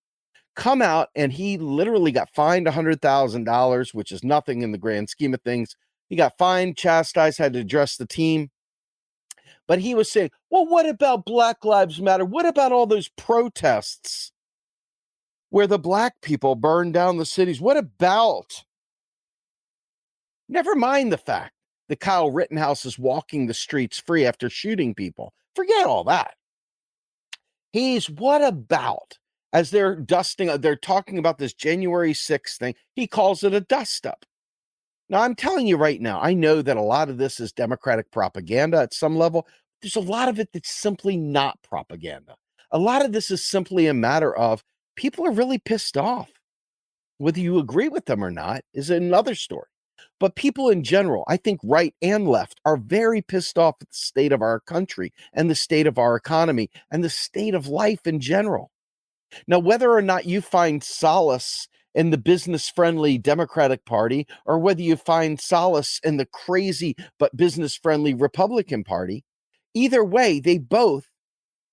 come 0.61 0.83
out 0.83 1.09
and 1.17 1.33
he 1.33 1.57
literally 1.57 2.12
got 2.12 2.29
fined 2.35 2.67
$100,000, 2.67 3.95
which 3.95 4.12
is 4.12 4.23
nothing 4.23 4.61
in 4.61 4.73
the 4.73 4.79
grand 4.79 5.09
scheme 5.09 5.33
of 5.33 5.40
things. 5.40 5.75
He 6.11 6.17
got 6.17 6.37
fined, 6.37 6.76
chastised, 6.76 7.38
had 7.38 7.55
to 7.55 7.61
address 7.61 7.97
the 7.97 8.07
team. 8.07 8.50
But 9.67 9.79
he 9.79 9.95
was 9.95 10.12
saying, 10.12 10.31
well, 10.50 10.67
what 10.67 10.87
about 10.87 11.25
Black 11.25 11.64
Lives 11.64 11.99
Matter? 12.02 12.26
What 12.26 12.45
about 12.45 12.73
all 12.73 12.87
those 12.87 13.09
protests 13.09 14.33
where 15.49 15.67
the 15.67 15.79
black 15.79 16.21
people 16.21 16.55
burned 16.57 16.93
down 16.93 17.17
the 17.17 17.25
cities? 17.25 17.61
What 17.61 17.79
about? 17.79 18.64
Never 20.47 20.75
mind 20.75 21.11
the 21.11 21.19
fact 21.19 21.55
that 21.88 22.00
Kyle 22.00 22.31
Rittenhouse 22.31 22.85
is 22.85 22.99
walking 22.99 23.47
the 23.47 23.55
streets 23.55 23.99
free 23.99 24.26
after 24.26 24.50
shooting 24.50 24.95
people. 24.95 25.33
Forget 25.57 25.87
all 25.87 26.05
that. 26.05 26.35
He's 27.73 28.11
what 28.11 28.45
about 28.45 29.17
as 29.52 29.71
they're 29.71 29.97
dusting, 29.97 30.49
uh, 30.49 30.57
they're 30.57 30.76
talking 30.76 31.19
about 31.19 31.38
this 31.38 31.52
January 31.52 32.12
6th 32.12 32.59
thing. 32.59 32.75
He 32.95 33.07
calls 33.07 33.42
it 33.42 33.54
a 33.54 33.61
dust 33.61 34.07
up. 34.07 34.25
Now, 35.09 35.23
I'm 35.23 35.35
telling 35.35 35.66
you 35.66 35.76
right 35.76 36.00
now, 36.00 36.21
I 36.21 36.35
know 36.35 36.62
that 36.62 36.76
a 36.76 36.83
lot 36.83 37.09
of 37.09 37.19
this 37.19 37.40
is 37.40 37.52
Democratic 37.52 38.11
propaganda 38.12 38.78
at 38.78 38.95
some 38.95 39.16
level. 39.16 39.47
There's 39.83 39.97
a 39.97 40.00
lot 40.00 40.28
of 40.28 40.38
it 40.38 40.50
that's 40.52 40.71
simply 40.71 41.16
not 41.16 41.59
propaganda. 41.62 42.37
A 42.71 42.78
lot 42.78 43.04
of 43.04 43.11
this 43.12 43.30
is 43.30 43.45
simply 43.45 43.87
a 43.88 43.95
matter 43.95 44.35
of 44.35 44.62
people 44.95 45.26
are 45.26 45.33
really 45.33 45.59
pissed 45.59 45.97
off. 45.97 46.30
Whether 47.19 47.40
you 47.40 47.59
agree 47.59 47.88
with 47.88 48.07
them 48.07 48.25
or 48.25 48.30
not 48.30 48.62
is 48.73 48.88
another 48.88 49.35
story. 49.35 49.66
But 50.21 50.37
people 50.37 50.69
in 50.69 50.85
general, 50.85 51.25
I 51.26 51.37
think 51.37 51.61
right 51.64 51.95
and 52.00 52.28
left, 52.28 52.61
are 52.64 52.76
very 52.76 53.21
pissed 53.21 53.59
off 53.59 53.76
at 53.80 53.88
the 53.88 53.97
state 53.97 54.33
of 54.33 54.42
our 54.42 54.61
country 54.61 55.12
and 55.33 55.50
the 55.50 55.54
state 55.54 55.87
of 55.87 55.99
our 55.99 56.14
economy 56.14 56.71
and 56.90 57.02
the 57.02 57.11
state 57.11 57.54
of 57.54 57.66
life 57.66 58.07
in 58.07 58.21
general. 58.21 58.71
Now, 59.46 59.58
whether 59.58 59.90
or 59.92 60.02
not 60.02 60.26
you 60.26 60.40
find 60.40 60.82
solace 60.82 61.68
in 61.94 62.10
the 62.10 62.18
business 62.18 62.68
friendly 62.68 63.18
Democratic 63.18 63.84
Party 63.84 64.26
or 64.46 64.58
whether 64.58 64.82
you 64.82 64.96
find 64.96 65.40
solace 65.40 66.00
in 66.04 66.16
the 66.16 66.26
crazy 66.26 66.94
but 67.18 67.37
business 67.37 67.76
friendly 67.76 68.14
Republican 68.14 68.84
Party, 68.84 69.25
either 69.75 70.04
way, 70.04 70.40
they 70.40 70.58
both, 70.58 71.10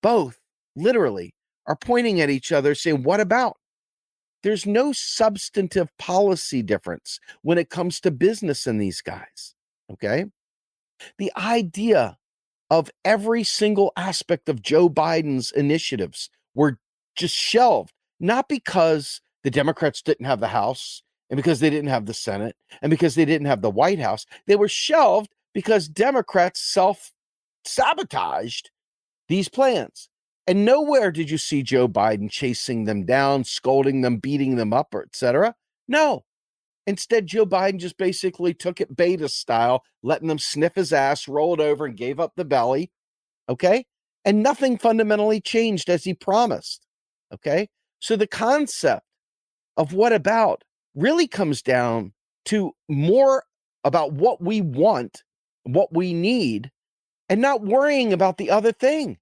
both 0.01 0.39
literally 0.75 1.33
are 1.65 1.75
pointing 1.75 2.21
at 2.21 2.29
each 2.29 2.51
other 2.51 2.73
saying, 2.73 3.03
What 3.03 3.19
about? 3.19 3.57
There's 4.43 4.65
no 4.65 4.93
substantive 4.93 5.89
policy 5.97 6.61
difference 6.61 7.19
when 7.41 7.57
it 7.57 7.69
comes 7.69 7.99
to 8.01 8.11
business 8.11 8.67
in 8.67 8.77
these 8.77 9.01
guys. 9.01 9.55
Okay. 9.91 10.25
The 11.17 11.31
idea 11.35 12.17
of 12.69 12.91
every 13.03 13.43
single 13.43 13.91
aspect 13.95 14.49
of 14.49 14.61
Joe 14.61 14.89
Biden's 14.89 15.51
initiatives 15.51 16.29
were 16.53 16.79
just 17.17 17.35
shelved, 17.35 17.93
not 18.19 18.47
because 18.47 19.21
the 19.43 19.51
Democrats 19.51 20.01
didn't 20.01 20.25
have 20.25 20.39
the 20.39 20.47
House 20.47 21.03
and 21.29 21.37
because 21.37 21.59
they 21.59 21.69
didn't 21.69 21.89
have 21.89 22.05
the 22.05 22.13
Senate 22.13 22.55
and 22.81 22.89
because 22.89 23.15
they 23.15 23.25
didn't 23.25 23.47
have 23.47 23.61
the 23.61 23.69
White 23.69 23.99
House. 23.99 24.25
They 24.45 24.55
were 24.55 24.67
shelved 24.67 25.29
because 25.53 25.87
Democrats 25.87 26.61
self 26.61 27.11
sabotaged 27.65 28.71
these 29.27 29.49
plans. 29.49 30.09
And 30.47 30.63
nowhere 30.63 31.11
did 31.11 31.29
you 31.29 31.37
see 31.37 31.61
Joe 31.61 31.89
Biden 31.89 32.31
chasing 32.31 32.85
them 32.85 33.05
down, 33.05 33.43
scolding 33.43 34.01
them, 34.01 34.17
beating 34.17 34.55
them 34.55 34.71
up, 34.71 34.93
or 34.93 35.03
etc. 35.03 35.55
No. 35.89 36.23
Instead, 36.85 37.27
Joe 37.27 37.45
Biden 37.45 37.79
just 37.79 37.97
basically 37.97 38.53
took 38.53 38.79
it 38.79 38.95
beta 38.95 39.27
style, 39.27 39.83
letting 40.03 40.29
them 40.29 40.39
sniff 40.39 40.75
his 40.75 40.93
ass, 40.93 41.27
rolled 41.27 41.59
over, 41.59 41.85
and 41.85 41.97
gave 41.97 42.17
up 42.17 42.31
the 42.37 42.45
belly. 42.45 42.91
Okay. 43.49 43.85
And 44.23 44.41
nothing 44.41 44.77
fundamentally 44.77 45.41
changed 45.41 45.89
as 45.89 46.05
he 46.05 46.13
promised. 46.13 46.86
Okay. 47.33 47.69
So 47.99 48.15
the 48.15 48.27
concept 48.27 49.05
of 49.75 49.93
what 49.93 50.13
about 50.13 50.63
really 50.95 51.27
comes 51.27 51.61
down 51.61 52.13
to 52.45 52.73
more 52.87 53.43
about 53.83 54.13
what 54.13 54.41
we 54.41 54.61
want, 54.61 55.23
what 55.63 55.93
we 55.93 56.13
need, 56.13 56.71
and 57.29 57.41
not 57.41 57.63
worrying 57.63 58.13
about 58.13 58.37
the 58.37 58.49
other 58.49 58.71
thing. 58.71 59.17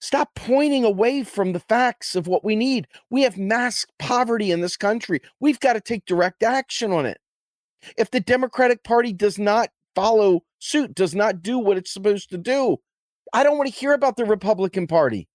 Stop 0.00 0.34
pointing 0.34 0.84
away 0.84 1.22
from 1.22 1.52
the 1.52 1.60
facts 1.60 2.16
of 2.16 2.26
what 2.26 2.44
we 2.44 2.56
need. 2.56 2.88
We 3.08 3.22
have 3.22 3.38
mass 3.38 3.86
poverty 4.00 4.50
in 4.50 4.60
this 4.60 4.76
country. 4.76 5.20
We've 5.38 5.60
got 5.60 5.74
to 5.74 5.80
take 5.80 6.06
direct 6.06 6.42
action 6.42 6.92
on 6.92 7.06
it. 7.06 7.18
If 7.96 8.10
the 8.10 8.20
Democratic 8.20 8.82
Party 8.82 9.12
does 9.12 9.38
not 9.38 9.70
follow 9.94 10.42
suit, 10.58 10.94
does 10.94 11.14
not 11.14 11.42
do 11.42 11.58
what 11.58 11.76
it's 11.76 11.92
supposed 11.92 12.30
to 12.30 12.38
do, 12.38 12.78
I 13.32 13.44
don't 13.44 13.56
want 13.56 13.72
to 13.72 13.78
hear 13.78 13.92
about 13.92 14.16
the 14.16 14.24
Republican 14.24 14.86
Party. 14.88 15.28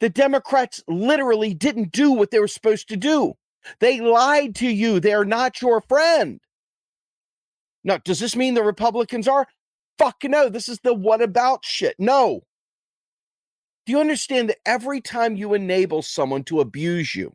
The 0.00 0.08
Democrats 0.08 0.82
literally 0.88 1.54
didn't 1.54 1.92
do 1.92 2.12
what 2.12 2.30
they 2.30 2.38
were 2.38 2.48
supposed 2.48 2.88
to 2.88 2.96
do. 2.96 3.34
They 3.80 4.00
lied 4.00 4.54
to 4.56 4.68
you. 4.68 5.00
They're 5.00 5.24
not 5.24 5.60
your 5.60 5.80
friend. 5.82 6.40
Now, 7.84 7.98
does 7.98 8.20
this 8.20 8.36
mean 8.36 8.54
the 8.54 8.62
Republicans 8.62 9.26
are? 9.28 9.46
Fuck 9.98 10.24
no. 10.24 10.48
This 10.48 10.68
is 10.68 10.80
the 10.82 10.94
what 10.94 11.22
about 11.22 11.64
shit. 11.64 11.96
No. 11.98 12.42
Do 13.86 13.92
you 13.92 14.00
understand 14.00 14.48
that 14.48 14.58
every 14.64 15.00
time 15.00 15.36
you 15.36 15.54
enable 15.54 16.02
someone 16.02 16.44
to 16.44 16.60
abuse 16.60 17.14
you, 17.14 17.34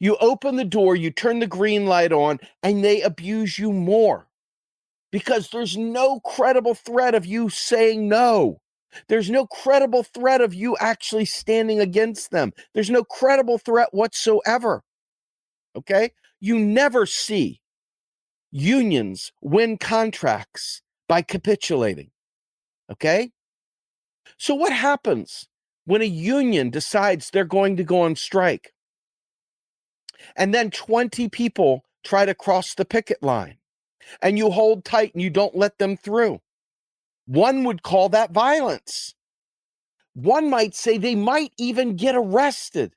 you 0.00 0.16
open 0.16 0.56
the 0.56 0.64
door, 0.64 0.96
you 0.96 1.10
turn 1.10 1.38
the 1.38 1.46
green 1.46 1.86
light 1.86 2.12
on, 2.12 2.40
and 2.62 2.82
they 2.82 3.02
abuse 3.02 3.58
you 3.58 3.72
more 3.72 4.26
because 5.12 5.50
there's 5.50 5.76
no 5.76 6.20
credible 6.20 6.74
threat 6.74 7.14
of 7.14 7.26
you 7.26 7.48
saying 7.48 8.08
no. 8.08 8.60
There's 9.08 9.30
no 9.30 9.46
credible 9.46 10.02
threat 10.02 10.40
of 10.40 10.54
you 10.54 10.76
actually 10.78 11.24
standing 11.26 11.80
against 11.80 12.30
them. 12.30 12.52
There's 12.74 12.90
no 12.90 13.04
credible 13.04 13.58
threat 13.58 13.88
whatsoever. 13.92 14.82
Okay? 15.76 16.12
You 16.40 16.58
never 16.58 17.06
see 17.06 17.60
unions 18.50 19.32
win 19.40 19.78
contracts 19.78 20.82
by 21.08 21.22
capitulating. 21.22 22.10
Okay? 22.90 23.32
So, 24.38 24.54
what 24.54 24.72
happens 24.72 25.48
when 25.84 26.02
a 26.02 26.06
union 26.06 26.70
decides 26.70 27.30
they're 27.30 27.44
going 27.44 27.76
to 27.76 27.84
go 27.84 28.02
on 28.02 28.16
strike? 28.16 28.72
And 30.36 30.54
then 30.54 30.70
20 30.70 31.28
people 31.28 31.84
try 32.04 32.24
to 32.24 32.34
cross 32.34 32.74
the 32.74 32.84
picket 32.84 33.22
line, 33.22 33.58
and 34.22 34.38
you 34.38 34.50
hold 34.50 34.84
tight 34.84 35.12
and 35.14 35.22
you 35.22 35.30
don't 35.30 35.56
let 35.56 35.78
them 35.78 35.96
through. 35.96 36.40
One 37.26 37.64
would 37.64 37.82
call 37.82 38.08
that 38.10 38.32
violence. 38.32 39.14
One 40.14 40.48
might 40.48 40.74
say 40.74 40.98
they 40.98 41.14
might 41.14 41.52
even 41.58 41.96
get 41.96 42.14
arrested. 42.14 42.94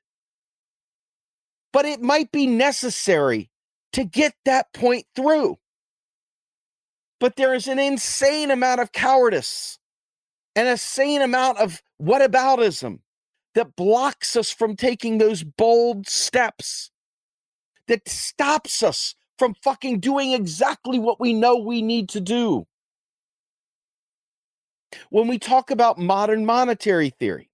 But 1.72 1.84
it 1.84 2.00
might 2.00 2.32
be 2.32 2.46
necessary 2.46 3.50
to 3.92 4.04
get 4.04 4.34
that 4.44 4.72
point 4.72 5.06
through. 5.14 5.58
But 7.18 7.36
there 7.36 7.54
is 7.54 7.68
an 7.68 7.78
insane 7.78 8.50
amount 8.50 8.80
of 8.80 8.92
cowardice 8.92 9.78
an 10.56 10.66
insane 10.66 11.22
amount 11.22 11.58
of 11.58 11.82
whataboutism 12.00 12.98
that 13.54 13.76
blocks 13.76 14.36
us 14.36 14.50
from 14.50 14.76
taking 14.76 15.18
those 15.18 15.42
bold 15.42 16.08
steps, 16.08 16.90
that 17.88 18.08
stops 18.08 18.82
us 18.82 19.14
from 19.38 19.54
fucking 19.62 20.00
doing 20.00 20.32
exactly 20.32 20.98
what 20.98 21.20
we 21.20 21.32
know 21.32 21.56
we 21.56 21.82
need 21.82 22.08
to 22.08 22.20
do. 22.20 22.66
When 25.10 25.28
we 25.28 25.38
talk 25.38 25.70
about 25.70 25.98
modern 25.98 26.44
monetary 26.44 27.10
theory, 27.10 27.50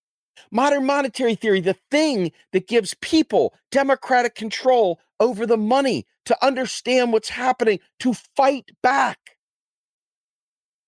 modern 0.50 0.84
monetary 0.84 1.34
theory, 1.34 1.60
the 1.60 1.76
thing 1.90 2.32
that 2.52 2.68
gives 2.68 2.94
people 3.00 3.54
democratic 3.70 4.34
control 4.34 5.00
over 5.20 5.46
the 5.46 5.56
money 5.56 6.06
to 6.26 6.44
understand 6.44 7.12
what's 7.12 7.28
happening, 7.28 7.80
to 8.00 8.14
fight 8.14 8.70
back 8.82 9.36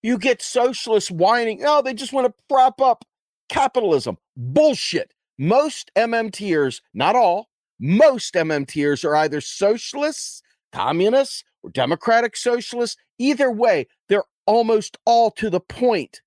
you 0.03 0.19
get 0.19 0.43
socialists 0.43 1.11
whining, 1.11 1.63
oh, 1.65 1.83
they 1.83 1.95
just 1.95 2.13
want 2.13 2.27
to 2.27 2.43
prop 2.49 2.81
up 2.81 3.05
capitalism. 3.49 4.19
Bullshit. 4.37 5.13
Most 5.39 5.91
MMTers, 5.97 6.81
not 6.95 7.15
all, 7.15 7.49
most 7.79 8.35
MMTers 8.35 9.05
are 9.05 9.15
either 9.17 9.41
socialists, 9.41 10.43
communists, 10.73 11.45
or 11.63 11.71
democratic 11.71 12.37
socialists. 12.37 12.97
Either 13.19 13.51
way, 13.51 13.87
they're 14.09 14.25
almost 14.47 14.97
all 15.05 15.31
to 15.33 15.49
the 15.49 15.61
point 15.61 16.23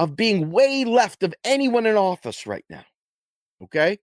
of 0.00 0.16
being 0.16 0.50
way 0.50 0.82
left 0.86 1.22
of 1.22 1.34
anyone 1.44 1.84
in 1.84 1.94
office 1.94 2.46
right 2.46 2.64
now. 2.70 2.84
Okay? 3.62 3.98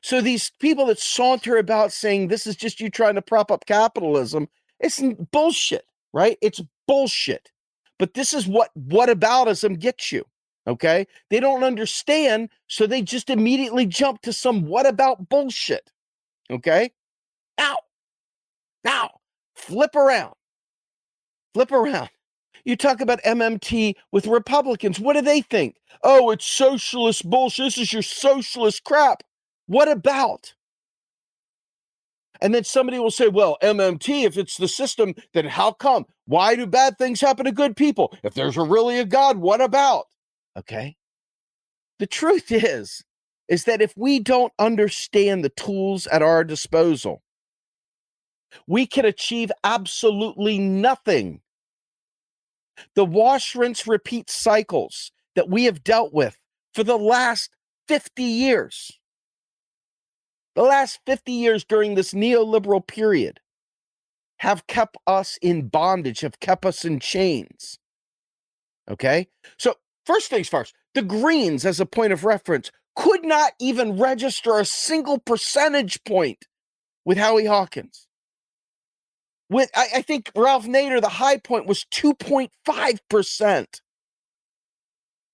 So 0.00 0.20
these 0.20 0.50
people 0.58 0.86
that 0.86 0.98
saunter 0.98 1.58
about 1.58 1.92
saying 1.92 2.26
this 2.26 2.44
is 2.44 2.56
just 2.56 2.80
you 2.80 2.90
trying 2.90 3.14
to 3.14 3.22
prop 3.22 3.52
up 3.52 3.64
capitalism, 3.64 4.48
it's 4.80 5.00
bullshit, 5.30 5.84
right? 6.12 6.36
It's 6.42 6.60
bullshit. 6.88 7.52
But 8.00 8.14
this 8.14 8.34
is 8.34 8.48
what 8.48 8.70
whataboutism 8.76 9.78
gets 9.78 10.10
you. 10.10 10.24
Okay. 10.66 11.06
They 11.30 11.38
don't 11.38 11.62
understand. 11.62 12.48
So 12.66 12.88
they 12.88 13.00
just 13.00 13.30
immediately 13.30 13.86
jump 13.86 14.22
to 14.22 14.32
some 14.32 14.66
what 14.66 14.86
about 14.86 15.28
bullshit. 15.28 15.88
Okay. 16.50 16.90
Now, 17.58 17.76
now, 18.82 19.10
flip 19.54 19.94
around. 19.94 20.34
Flip 21.54 21.70
around. 21.70 22.10
You 22.64 22.76
talk 22.76 23.00
about 23.00 23.22
MMT 23.22 23.94
with 24.12 24.26
Republicans. 24.26 25.00
What 25.00 25.14
do 25.14 25.22
they 25.22 25.40
think? 25.40 25.76
Oh, 26.02 26.30
it's 26.30 26.46
socialist 26.46 27.28
bullshit. 27.28 27.66
This 27.66 27.78
is 27.78 27.92
your 27.92 28.02
socialist 28.02 28.84
crap. 28.84 29.22
What 29.66 29.88
about? 29.88 30.54
And 32.40 32.52
then 32.52 32.64
somebody 32.64 32.98
will 32.98 33.12
say, 33.12 33.28
well, 33.28 33.56
MMT, 33.62 34.24
if 34.24 34.36
it's 34.36 34.56
the 34.56 34.66
system, 34.66 35.14
then 35.32 35.46
how 35.46 35.72
come? 35.72 36.06
Why 36.26 36.56
do 36.56 36.66
bad 36.66 36.98
things 36.98 37.20
happen 37.20 37.44
to 37.44 37.52
good 37.52 37.76
people? 37.76 38.16
If 38.24 38.34
there's 38.34 38.56
a 38.56 38.62
really 38.62 38.98
a 38.98 39.04
God, 39.04 39.38
what 39.38 39.60
about? 39.60 40.06
Okay. 40.58 40.96
The 42.00 42.06
truth 42.08 42.50
is, 42.50 43.04
is 43.48 43.64
that 43.64 43.80
if 43.80 43.92
we 43.96 44.18
don't 44.18 44.52
understand 44.58 45.44
the 45.44 45.50
tools 45.50 46.08
at 46.08 46.22
our 46.22 46.42
disposal, 46.42 47.22
we 48.66 48.86
can 48.86 49.04
achieve 49.04 49.52
absolutely 49.62 50.58
nothing. 50.58 51.41
The 52.94 53.04
wash, 53.04 53.54
rinse, 53.54 53.86
repeat 53.86 54.30
cycles 54.30 55.12
that 55.34 55.48
we 55.48 55.64
have 55.64 55.84
dealt 55.84 56.12
with 56.12 56.38
for 56.74 56.84
the 56.84 56.98
last 56.98 57.50
50 57.88 58.22
years 58.22 58.92
the 60.54 60.62
last 60.62 61.00
50 61.06 61.32
years 61.32 61.64
during 61.64 61.94
this 61.94 62.12
neoliberal 62.12 62.86
period 62.86 63.40
have 64.38 64.66
kept 64.66 64.96
us 65.06 65.38
in 65.40 65.68
bondage, 65.68 66.20
have 66.20 66.40
kept 66.40 66.66
us 66.66 66.84
in 66.84 67.00
chains. 67.00 67.78
Okay. 68.90 69.28
So, 69.58 69.76
first 70.04 70.28
things 70.28 70.48
first, 70.48 70.74
the 70.94 71.02
Greens, 71.02 71.64
as 71.64 71.80
a 71.80 71.86
point 71.86 72.12
of 72.12 72.24
reference, 72.24 72.70
could 72.94 73.24
not 73.24 73.52
even 73.60 73.98
register 73.98 74.58
a 74.58 74.64
single 74.64 75.18
percentage 75.18 76.02
point 76.04 76.44
with 77.04 77.18
Howie 77.18 77.46
Hawkins. 77.46 78.08
With 79.52 79.70
I, 79.74 79.88
I 79.96 80.02
think 80.02 80.32
Ralph 80.34 80.66
Nader, 80.66 81.00
the 81.00 81.08
high 81.08 81.36
point 81.36 81.66
was 81.66 81.84
2.5%. 81.92 83.66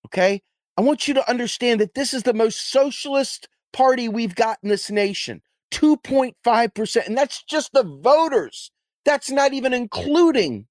Okay. 0.06 0.42
I 0.76 0.80
want 0.80 1.08
you 1.08 1.14
to 1.14 1.30
understand 1.30 1.80
that 1.80 1.94
this 1.94 2.14
is 2.14 2.24
the 2.24 2.34
most 2.34 2.70
socialist 2.70 3.48
party 3.72 4.08
we've 4.08 4.34
got 4.34 4.58
in 4.62 4.68
this 4.68 4.90
nation 4.90 5.42
2.5%. 5.72 7.06
And 7.06 7.16
that's 7.16 7.42
just 7.44 7.72
the 7.72 7.84
voters. 7.84 8.70
That's 9.04 9.30
not 9.30 9.52
even 9.52 9.72
including 9.72 10.66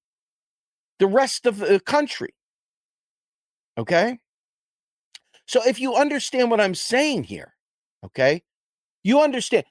the 1.00 1.08
rest 1.08 1.46
of 1.46 1.60
the 1.60 1.80
country. 1.80 2.34
Okay. 3.78 4.20
So 5.48 5.62
if 5.66 5.80
you 5.80 5.96
understand 5.96 6.52
what 6.52 6.62
I'm 6.62 6.76
saying 6.76 7.26
here, 7.26 7.56
okay, 8.06 8.44
you 9.04 9.22
understand. 9.22 9.66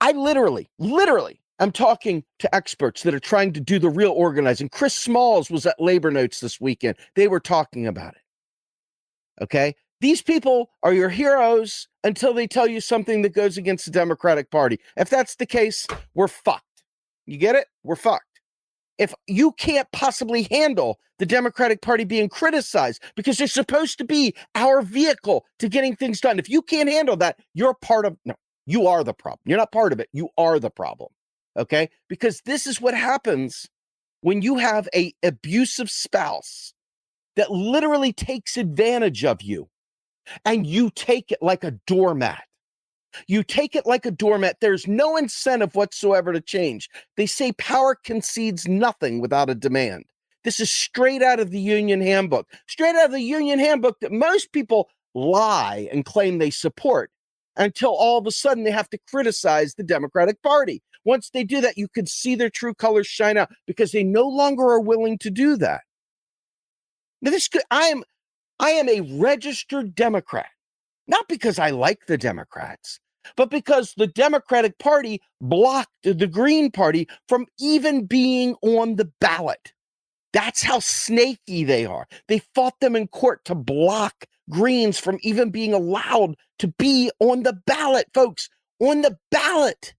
I 0.00 0.12
literally, 0.12 0.70
literally, 0.78 1.41
I'm 1.62 1.70
talking 1.70 2.24
to 2.40 2.52
experts 2.52 3.04
that 3.04 3.14
are 3.14 3.20
trying 3.20 3.52
to 3.52 3.60
do 3.60 3.78
the 3.78 3.88
real 3.88 4.10
organizing. 4.10 4.68
Chris 4.68 4.94
Smalls 4.94 5.48
was 5.48 5.64
at 5.64 5.80
Labor 5.80 6.10
Notes 6.10 6.40
this 6.40 6.60
weekend. 6.60 6.96
They 7.14 7.28
were 7.28 7.38
talking 7.38 7.86
about 7.86 8.14
it. 8.14 9.42
Okay. 9.44 9.76
These 10.00 10.22
people 10.22 10.70
are 10.82 10.92
your 10.92 11.08
heroes 11.08 11.86
until 12.02 12.34
they 12.34 12.48
tell 12.48 12.66
you 12.66 12.80
something 12.80 13.22
that 13.22 13.32
goes 13.32 13.56
against 13.56 13.84
the 13.84 13.92
Democratic 13.92 14.50
Party. 14.50 14.80
If 14.96 15.08
that's 15.08 15.36
the 15.36 15.46
case, 15.46 15.86
we're 16.14 16.26
fucked. 16.26 16.82
You 17.26 17.36
get 17.36 17.54
it? 17.54 17.68
We're 17.84 17.94
fucked 17.94 18.24
if 18.98 19.14
you 19.28 19.52
can't 19.52 19.90
possibly 19.92 20.48
handle 20.50 20.98
the 21.20 21.26
Democratic 21.26 21.80
Party 21.80 22.04
being 22.04 22.28
criticized 22.28 23.02
because 23.14 23.38
they're 23.38 23.46
supposed 23.46 23.98
to 23.98 24.04
be 24.04 24.34
our 24.56 24.82
vehicle 24.82 25.44
to 25.60 25.68
getting 25.68 25.94
things 25.94 26.20
done. 26.20 26.40
If 26.40 26.48
you 26.48 26.60
can't 26.60 26.88
handle 26.88 27.16
that, 27.18 27.38
you're 27.54 27.74
part 27.74 28.04
of 28.04 28.16
no, 28.24 28.34
you 28.66 28.88
are 28.88 29.04
the 29.04 29.14
problem. 29.14 29.40
You're 29.44 29.58
not 29.58 29.72
part 29.72 29.92
of 29.92 30.00
it. 30.00 30.08
You 30.12 30.28
are 30.36 30.58
the 30.58 30.70
problem. 30.70 31.10
Okay? 31.56 31.90
Because 32.08 32.40
this 32.44 32.66
is 32.66 32.80
what 32.80 32.94
happens 32.94 33.68
when 34.20 34.42
you 34.42 34.56
have 34.58 34.88
a 34.94 35.12
abusive 35.22 35.90
spouse 35.90 36.72
that 37.36 37.50
literally 37.50 38.12
takes 38.12 38.56
advantage 38.56 39.24
of 39.24 39.42
you 39.42 39.68
and 40.44 40.66
you 40.66 40.90
take 40.90 41.32
it 41.32 41.42
like 41.42 41.64
a 41.64 41.72
doormat 41.86 42.44
you 43.26 43.42
take 43.42 43.74
it 43.74 43.86
like 43.86 44.06
a 44.06 44.10
doormat. 44.10 44.58
There's 44.60 44.86
no 44.86 45.16
incentive 45.16 45.74
whatsoever 45.74 46.32
to 46.32 46.40
change. 46.40 46.88
They 47.16 47.26
say 47.26 47.52
power 47.52 47.94
concedes 47.94 48.66
nothing 48.66 49.20
without 49.20 49.50
a 49.50 49.54
demand. 49.54 50.04
This 50.44 50.58
is 50.60 50.70
straight 50.70 51.22
out 51.22 51.40
of 51.40 51.50
the 51.50 51.60
union 51.60 52.00
handbook, 52.00 52.48
straight 52.66 52.96
out 52.96 53.06
of 53.06 53.12
the 53.12 53.20
union 53.20 53.58
handbook 53.58 54.00
that 54.00 54.12
most 54.12 54.52
people 54.52 54.88
lie 55.14 55.88
and 55.92 56.04
claim 56.04 56.38
they 56.38 56.50
support 56.50 57.10
until 57.56 57.90
all 57.90 58.18
of 58.18 58.26
a 58.26 58.32
sudden 58.32 58.64
they 58.64 58.70
have 58.70 58.90
to 58.90 58.98
criticize 59.08 59.74
the 59.74 59.84
Democratic 59.84 60.42
Party. 60.42 60.82
Once 61.04 61.30
they 61.30 61.44
do 61.44 61.60
that, 61.60 61.76
you 61.76 61.88
can 61.88 62.06
see 62.06 62.34
their 62.34 62.50
true 62.50 62.74
colors 62.74 63.06
shine 63.06 63.36
out 63.36 63.50
because 63.66 63.92
they 63.92 64.04
no 64.04 64.26
longer 64.26 64.64
are 64.64 64.80
willing 64.80 65.18
to 65.18 65.30
do 65.30 65.56
that. 65.56 65.82
Now, 67.20 67.30
this 67.30 67.48
could, 67.48 67.62
I 67.70 67.86
am 67.86 68.02
I 68.60 68.70
am 68.70 68.88
a 68.88 69.00
registered 69.18 69.94
Democrat, 69.94 70.50
not 71.06 71.26
because 71.28 71.58
I 71.58 71.70
like 71.70 72.06
the 72.06 72.18
Democrats, 72.18 73.00
but 73.36 73.50
because 73.50 73.94
the 73.96 74.06
Democratic 74.06 74.78
Party 74.78 75.20
blocked 75.40 75.90
the 76.04 76.26
Green 76.26 76.70
Party 76.70 77.08
from 77.28 77.46
even 77.58 78.06
being 78.06 78.54
on 78.62 78.96
the 78.96 79.10
ballot. 79.20 79.72
That's 80.32 80.62
how 80.62 80.78
snaky 80.78 81.64
they 81.64 81.84
are. 81.84 82.06
They 82.28 82.40
fought 82.54 82.78
them 82.80 82.96
in 82.96 83.08
court 83.08 83.44
to 83.46 83.54
block 83.54 84.26
Greens 84.48 84.98
from 84.98 85.18
even 85.22 85.50
being 85.50 85.74
allowed 85.74 86.36
to 86.58 86.68
be 86.78 87.10
on 87.20 87.42
the 87.42 87.54
ballot, 87.66 88.06
folks, 88.14 88.48
on 88.80 89.02
the 89.02 89.16
ballot. 89.30 89.94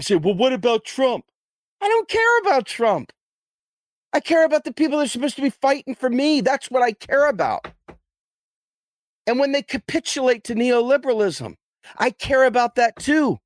You 0.00 0.02
say, 0.02 0.16
well, 0.16 0.34
what 0.34 0.54
about 0.54 0.86
Trump? 0.86 1.26
I 1.82 1.88
don't 1.88 2.08
care 2.08 2.38
about 2.40 2.64
Trump. 2.64 3.12
I 4.14 4.20
care 4.20 4.46
about 4.46 4.64
the 4.64 4.72
people 4.72 4.98
that 4.98 5.04
are 5.04 5.08
supposed 5.08 5.36
to 5.36 5.42
be 5.42 5.50
fighting 5.50 5.94
for 5.94 6.08
me. 6.08 6.40
That's 6.40 6.70
what 6.70 6.82
I 6.82 6.92
care 6.92 7.28
about 7.28 7.68
and 9.26 9.38
when 9.38 9.52
they 9.52 9.62
capitulate 9.62 10.42
to 10.44 10.54
neoliberalism. 10.54 11.54
I 11.98 12.10
care 12.10 12.44
about 12.44 12.74
that 12.74 12.96
too. 12.96 13.38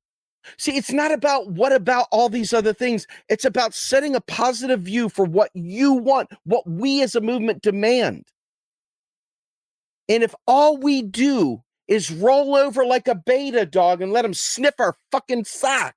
See, 0.57 0.77
it's 0.77 0.91
not 0.91 1.11
about 1.11 1.51
what 1.51 1.73
about 1.73 2.07
all 2.09 2.29
these 2.29 2.53
other 2.53 2.73
things. 2.73 3.05
It's 3.29 3.45
about 3.45 3.73
setting 3.73 4.15
a 4.15 4.21
positive 4.21 4.81
view 4.81 5.09
for 5.09 5.25
what 5.25 5.51
you 5.53 5.93
want, 5.93 6.29
what 6.45 6.67
we 6.67 7.03
as 7.03 7.15
a 7.15 7.21
movement 7.21 7.61
demand. 7.61 8.23
And 10.07 10.23
if 10.23 10.33
all 10.47 10.77
we 10.77 11.01
do 11.01 11.61
is 11.87 12.11
roll 12.11 12.55
over 12.55 12.85
like 12.85 13.07
a 13.07 13.13
beta 13.15 13.65
dog 13.65 14.01
and 14.01 14.11
let 14.11 14.21
them 14.21 14.33
sniff 14.33 14.75
our 14.79 14.95
fucking 15.11 15.45
sack 15.45 15.95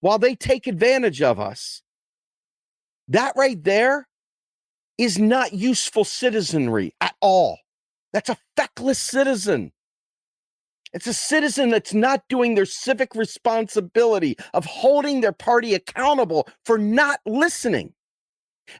while 0.00 0.18
they 0.18 0.34
take 0.34 0.66
advantage 0.66 1.22
of 1.22 1.38
us, 1.38 1.82
that 3.08 3.34
right 3.36 3.62
there 3.62 4.08
is 4.98 5.18
not 5.18 5.52
useful 5.52 6.04
citizenry 6.04 6.94
at 7.00 7.14
all. 7.20 7.58
That's 8.12 8.28
a 8.28 8.38
feckless 8.56 8.98
citizen. 8.98 9.72
It's 10.92 11.06
a 11.06 11.14
citizen 11.14 11.70
that's 11.70 11.94
not 11.94 12.24
doing 12.28 12.54
their 12.54 12.66
civic 12.66 13.14
responsibility 13.14 14.36
of 14.52 14.64
holding 14.64 15.20
their 15.20 15.32
party 15.32 15.74
accountable 15.74 16.48
for 16.64 16.78
not 16.78 17.20
listening. 17.24 17.94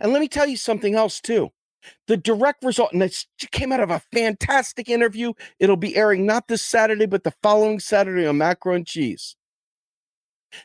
And 0.00 0.12
let 0.12 0.20
me 0.20 0.28
tell 0.28 0.46
you 0.46 0.56
something 0.56 0.94
else, 0.94 1.20
too. 1.20 1.50
The 2.08 2.16
direct 2.16 2.64
result, 2.64 2.92
and 2.92 3.00
this 3.00 3.26
came 3.52 3.72
out 3.72 3.80
of 3.80 3.90
a 3.90 4.02
fantastic 4.12 4.88
interview. 4.88 5.32
It'll 5.58 5.76
be 5.76 5.96
airing 5.96 6.26
not 6.26 6.48
this 6.48 6.62
Saturday, 6.62 7.06
but 7.06 7.24
the 7.24 7.34
following 7.42 7.80
Saturday 7.80 8.26
on 8.26 8.38
Macro 8.38 8.74
and 8.74 8.86
Cheese. 8.86 9.36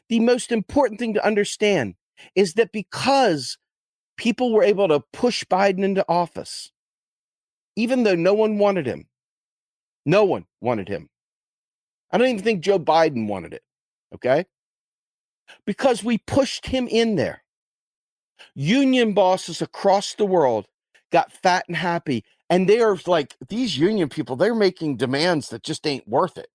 The 0.10 0.19
most 0.19 0.52
important 0.52 1.00
thing 1.00 1.13
to 1.13 1.26
understand 1.26 1.95
is 2.36 2.54
that 2.54 2.71
because 2.71 3.58
people 4.17 4.54
were 4.54 4.63
able 4.63 4.88
to 4.88 5.04
push 5.13 5.43
Biden 5.43 5.84
into 5.84 6.06
office, 6.08 6.71
even 7.76 8.04
though 8.04 8.15
no 8.15 8.34
one 8.34 8.58
wanted 8.58 8.86
him. 8.86 9.08
No 10.06 10.24
one 10.24 10.45
wanted 10.62 10.88
him. 10.88 11.10
I 12.12 12.17
don't 12.17 12.28
even 12.28 12.43
think 12.43 12.63
Joe 12.63 12.80
Biden 12.80 13.28
wanted 13.28 13.54
it. 13.54 13.63
Okay. 14.13 14.45
Because 15.65 16.04
we 16.04 16.17
pushed 16.19 16.67
him 16.67 16.88
in 16.88 17.15
there. 17.15 17.43
Union 18.56 19.13
bosses 19.13 19.62
across 19.62 20.13
the 20.13 20.26
world 20.26 20.67
got 21.12 21.32
fat 21.32 21.65
and 21.67 21.78
happy. 21.78 22.24
And 22.50 22.69
they 22.69 22.80
are 22.80 22.98
like, 23.06 23.36
these 23.50 23.78
union 23.78 24.10
people, 24.10 24.36
they're 24.36 24.56
making 24.56 24.98
demands 24.98 25.50
that 25.50 25.63
just 25.63 25.86
ain't 25.88 26.08
worth 26.08 26.38
it. 26.38 26.48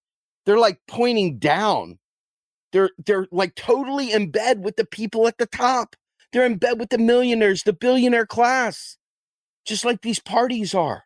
They're 0.46 0.58
like 0.58 0.80
pointing 0.88 1.38
down. 1.38 1.98
They're 2.72 2.90
they're 3.04 3.26
like 3.30 3.54
totally 3.54 4.12
in 4.12 4.30
bed 4.30 4.64
with 4.64 4.76
the 4.76 4.84
people 4.86 5.26
at 5.28 5.38
the 5.38 5.46
top. 5.46 5.96
They're 6.32 6.46
in 6.46 6.56
bed 6.56 6.78
with 6.78 6.90
the 6.90 6.98
millionaires, 6.98 7.64
the 7.64 7.72
billionaire 7.72 8.26
class, 8.26 8.96
just 9.64 9.84
like 9.84 10.02
these 10.02 10.20
parties 10.20 10.74
are. 10.74 11.04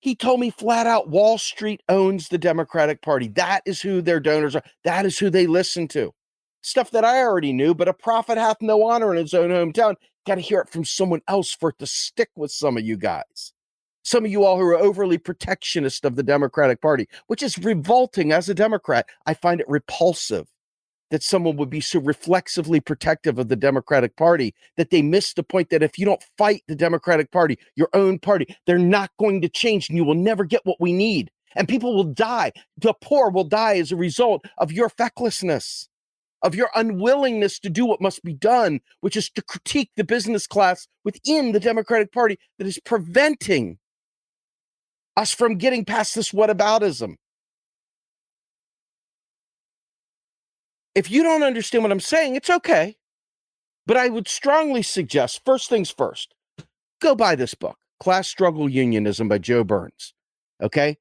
He 0.00 0.14
told 0.14 0.40
me 0.40 0.50
flat 0.50 0.86
out 0.86 1.08
Wall 1.08 1.38
Street 1.38 1.82
owns 1.88 2.28
the 2.28 2.38
Democratic 2.38 3.02
Party. 3.02 3.28
That 3.28 3.62
is 3.66 3.82
who 3.82 4.02
their 4.02 4.20
donors 4.20 4.54
are. 4.54 4.62
That 4.84 5.06
is 5.06 5.18
who 5.18 5.30
they 5.30 5.46
listen 5.46 5.88
to. 5.88 6.14
Stuff 6.62 6.90
that 6.92 7.04
I 7.04 7.18
already 7.20 7.52
knew, 7.52 7.74
but 7.74 7.88
a 7.88 7.94
prophet 7.94 8.38
hath 8.38 8.58
no 8.60 8.86
honor 8.86 9.12
in 9.14 9.20
his 9.20 9.34
own 9.34 9.50
hometown. 9.50 9.96
Got 10.26 10.36
to 10.36 10.40
hear 10.40 10.60
it 10.60 10.70
from 10.70 10.84
someone 10.84 11.22
else 11.28 11.52
for 11.52 11.70
it 11.70 11.78
to 11.80 11.86
stick 11.86 12.30
with 12.36 12.52
some 12.52 12.76
of 12.76 12.84
you 12.84 12.96
guys. 12.96 13.52
Some 14.06 14.24
of 14.24 14.30
you 14.30 14.44
all 14.44 14.56
who 14.56 14.66
are 14.66 14.78
overly 14.78 15.18
protectionist 15.18 16.04
of 16.04 16.14
the 16.14 16.22
Democratic 16.22 16.80
Party, 16.80 17.08
which 17.26 17.42
is 17.42 17.58
revolting 17.58 18.30
as 18.30 18.48
a 18.48 18.54
Democrat. 18.54 19.04
I 19.26 19.34
find 19.34 19.60
it 19.60 19.68
repulsive 19.68 20.46
that 21.10 21.24
someone 21.24 21.56
would 21.56 21.70
be 21.70 21.80
so 21.80 21.98
reflexively 21.98 22.78
protective 22.78 23.36
of 23.36 23.48
the 23.48 23.56
Democratic 23.56 24.14
Party 24.14 24.54
that 24.76 24.90
they 24.90 25.02
miss 25.02 25.34
the 25.34 25.42
point 25.42 25.70
that 25.70 25.82
if 25.82 25.98
you 25.98 26.04
don't 26.06 26.22
fight 26.38 26.62
the 26.68 26.76
Democratic 26.76 27.32
Party, 27.32 27.58
your 27.74 27.88
own 27.94 28.20
party, 28.20 28.46
they're 28.64 28.78
not 28.78 29.10
going 29.18 29.40
to 29.40 29.48
change 29.48 29.88
and 29.88 29.98
you 29.98 30.04
will 30.04 30.14
never 30.14 30.44
get 30.44 30.64
what 30.64 30.80
we 30.80 30.92
need. 30.92 31.28
And 31.56 31.66
people 31.66 31.92
will 31.92 32.04
die. 32.04 32.52
The 32.78 32.94
poor 33.00 33.28
will 33.28 33.42
die 33.42 33.78
as 33.78 33.90
a 33.90 33.96
result 33.96 34.44
of 34.58 34.70
your 34.70 34.88
fecklessness, 34.88 35.88
of 36.42 36.54
your 36.54 36.70
unwillingness 36.76 37.58
to 37.58 37.68
do 37.68 37.84
what 37.84 38.00
must 38.00 38.22
be 38.22 38.34
done, 38.34 38.78
which 39.00 39.16
is 39.16 39.28
to 39.30 39.42
critique 39.42 39.90
the 39.96 40.04
business 40.04 40.46
class 40.46 40.86
within 41.04 41.50
the 41.50 41.58
Democratic 41.58 42.12
Party 42.12 42.38
that 42.58 42.68
is 42.68 42.78
preventing 42.84 43.78
us 45.16 45.32
from 45.32 45.56
getting 45.56 45.84
past 45.84 46.14
this 46.14 46.32
whataboutism. 46.32 47.16
if 50.96 51.10
you 51.10 51.22
don't 51.22 51.42
understand 51.42 51.84
what 51.84 51.92
I'm 51.92 52.00
saying, 52.00 52.34
it's 52.34 52.48
okay. 52.48 52.96
But 53.86 53.98
I 53.98 54.08
would 54.08 54.26
strongly 54.26 54.82
suggest 54.82 55.44
first 55.44 55.68
things 55.68 55.90
first, 55.90 56.34
go 57.00 57.14
buy 57.14 57.36
this 57.36 57.54
book, 57.54 57.76
Class 58.00 58.26
Struggle 58.26 58.68
Unionism 58.68 59.28
by 59.28 59.38
Joe 59.38 59.62
Burns. 59.62 60.14
Okay. 60.60 60.96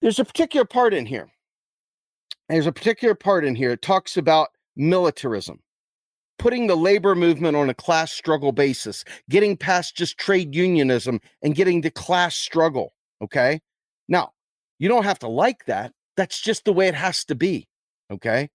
There's 0.00 0.18
a 0.18 0.24
particular 0.24 0.64
part 0.64 0.94
in 0.94 1.04
here. 1.04 1.28
There's 2.48 2.66
a 2.66 2.72
particular 2.72 3.14
part 3.14 3.44
in 3.44 3.54
here. 3.54 3.72
It 3.72 3.82
talks 3.82 4.16
about 4.16 4.48
militarism, 4.74 5.60
putting 6.38 6.66
the 6.66 6.76
labor 6.76 7.14
movement 7.14 7.56
on 7.56 7.70
a 7.70 7.74
class 7.74 8.12
struggle 8.12 8.52
basis, 8.52 9.04
getting 9.28 9.56
past 9.56 9.96
just 9.96 10.18
trade 10.18 10.54
unionism 10.54 11.20
and 11.42 11.54
getting 11.54 11.82
to 11.82 11.90
class 11.90 12.36
struggle. 12.36 12.94
Okay. 13.22 13.60
Now, 14.08 14.32
you 14.78 14.88
don't 14.88 15.04
have 15.04 15.18
to 15.20 15.28
like 15.28 15.64
that. 15.66 15.92
That's 16.16 16.40
just 16.40 16.64
the 16.64 16.72
way 16.72 16.88
it 16.88 16.94
has 16.94 17.24
to 17.26 17.34
be. 17.34 17.68
Okay. 18.10 18.48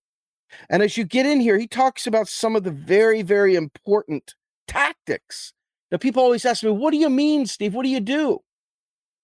And 0.69 0.83
as 0.83 0.97
you 0.97 1.05
get 1.05 1.25
in 1.25 1.39
here, 1.39 1.57
he 1.57 1.67
talks 1.67 2.05
about 2.05 2.27
some 2.27 2.55
of 2.55 2.63
the 2.63 2.71
very, 2.71 3.21
very 3.21 3.55
important 3.55 4.35
tactics. 4.67 5.53
Now, 5.91 5.97
people 5.97 6.23
always 6.23 6.45
ask 6.45 6.63
me, 6.63 6.71
What 6.71 6.91
do 6.91 6.97
you 6.97 7.09
mean, 7.09 7.45
Steve? 7.45 7.73
What 7.73 7.83
do 7.83 7.89
you 7.89 7.99
do? 7.99 8.39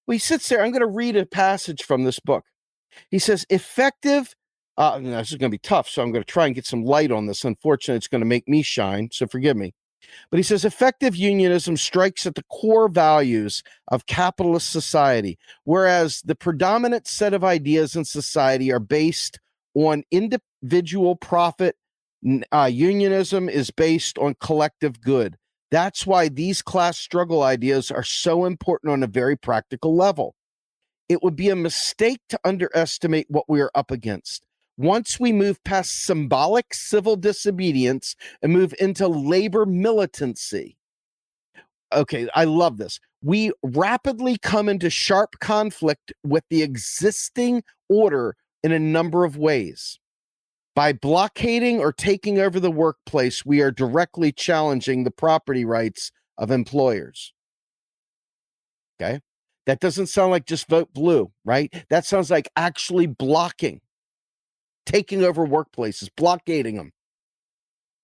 Well, 0.05 0.13
he 0.13 0.19
sits 0.19 0.47
there. 0.49 0.63
I'm 0.63 0.71
going 0.71 0.81
to 0.81 0.87
read 0.87 1.15
a 1.15 1.25
passage 1.25 1.83
from 1.83 2.03
this 2.03 2.19
book. 2.19 2.45
He 3.09 3.19
says, 3.19 3.45
Effective. 3.49 4.35
Uh, 4.77 4.99
this 4.99 5.31
is 5.31 5.37
going 5.37 5.49
to 5.49 5.55
be 5.55 5.59
tough, 5.59 5.89
so 5.89 6.03
I'm 6.03 6.11
going 6.11 6.23
to 6.23 6.31
try 6.31 6.45
and 6.45 6.53
get 6.53 6.65
some 6.65 6.83
light 6.83 7.11
on 7.11 7.25
this. 7.25 7.43
Unfortunately, 7.43 7.97
it's 7.97 8.07
going 8.07 8.21
to 8.21 8.27
make 8.27 8.47
me 8.47 8.61
shine, 8.61 9.09
so 9.11 9.25
forgive 9.25 9.57
me. 9.57 9.73
But 10.29 10.37
he 10.37 10.43
says 10.43 10.63
effective 10.63 11.15
unionism 11.15 11.77
strikes 11.77 12.25
at 12.25 12.35
the 12.35 12.43
core 12.43 12.87
values 12.87 13.63
of 13.87 14.05
capitalist 14.05 14.71
society, 14.71 15.37
whereas 15.63 16.21
the 16.23 16.35
predominant 16.35 17.07
set 17.07 17.33
of 17.33 17.43
ideas 17.43 17.95
in 17.95 18.05
society 18.05 18.71
are 18.71 18.79
based 18.79 19.39
on 19.73 20.03
individual 20.11 21.15
profit. 21.15 21.75
Uh, 22.51 22.69
unionism 22.71 23.49
is 23.49 23.71
based 23.71 24.17
on 24.17 24.35
collective 24.39 25.01
good. 25.01 25.37
That's 25.71 26.07
why 26.07 26.29
these 26.29 26.61
class 26.61 26.97
struggle 26.97 27.43
ideas 27.43 27.91
are 27.91 28.03
so 28.03 28.45
important 28.45 28.93
on 28.93 29.03
a 29.03 29.07
very 29.07 29.35
practical 29.35 29.95
level. 29.95 30.35
It 31.09 31.23
would 31.23 31.35
be 31.35 31.49
a 31.49 31.55
mistake 31.55 32.19
to 32.29 32.39
underestimate 32.43 33.27
what 33.29 33.45
we 33.47 33.59
are 33.61 33.71
up 33.75 33.91
against 33.91 34.46
once 34.77 35.19
we 35.19 35.33
move 35.33 35.63
past 35.63 36.05
symbolic 36.05 36.73
civil 36.73 37.15
disobedience 37.15 38.15
and 38.41 38.53
move 38.53 38.73
into 38.79 39.07
labor 39.07 39.65
militancy, 39.65 40.77
okay, 41.93 42.27
I 42.35 42.43
love 42.45 42.77
this. 42.77 42.99
We 43.21 43.51
rapidly 43.63 44.37
come 44.37 44.69
into 44.69 44.89
sharp 44.89 45.39
conflict 45.39 46.13
with 46.23 46.43
the 46.49 46.61
existing 46.61 47.63
order 47.89 48.35
in 48.63 48.71
a 48.71 48.79
number 48.79 49.25
of 49.25 49.37
ways. 49.37 49.99
By 50.75 50.93
blockading 50.93 51.79
or 51.79 51.91
taking 51.91 52.37
over 52.37 52.59
the 52.59 52.69
workplace, 52.69 53.43
we 53.43 53.61
are 53.61 53.71
directly 53.71 54.31
challenging 54.31 55.03
the 55.03 55.11
property 55.11 55.65
rights 55.65 56.11
of 56.37 56.51
employers. 56.51 57.33
Okay. 59.01 59.21
That 59.65 59.79
doesn't 59.79 60.07
sound 60.07 60.31
like 60.31 60.45
just 60.45 60.69
vote 60.69 60.93
blue, 60.93 61.31
right? 61.43 61.73
That 61.89 62.05
sounds 62.05 62.29
like 62.29 62.47
actually 62.55 63.07
blocking 63.07 63.81
taking 64.87 65.23
over 65.23 65.45
workplaces, 65.45 66.09
blockading 66.15 66.77
them. 66.77 66.91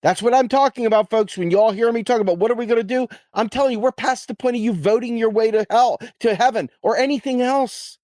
That's 0.04 0.22
what 0.22 0.34
I'm 0.36 0.50
talking 0.50 0.86
about, 0.86 1.10
folks. 1.10 1.38
When 1.38 1.50
y'all 1.50 1.72
hear 1.72 1.92
me 1.92 2.04
talk 2.04 2.20
about 2.20 2.38
what 2.38 2.52
are 2.52 2.56
we 2.56 2.66
going 2.66 2.82
to 2.82 2.84
do, 2.84 3.08
I'm 3.34 3.48
telling 3.48 3.72
you, 3.72 3.80
we're 3.80 3.94
past 3.94 4.28
the 4.28 4.36
point 4.36 4.58
of 4.58 4.62
you 4.62 4.74
voting 4.74 5.18
your 5.18 5.30
way 5.30 5.50
to 5.50 5.66
hell, 5.70 5.98
to 6.20 6.36
heaven, 6.36 6.70
or 6.84 6.98
anything 6.98 7.42
else. 7.42 7.98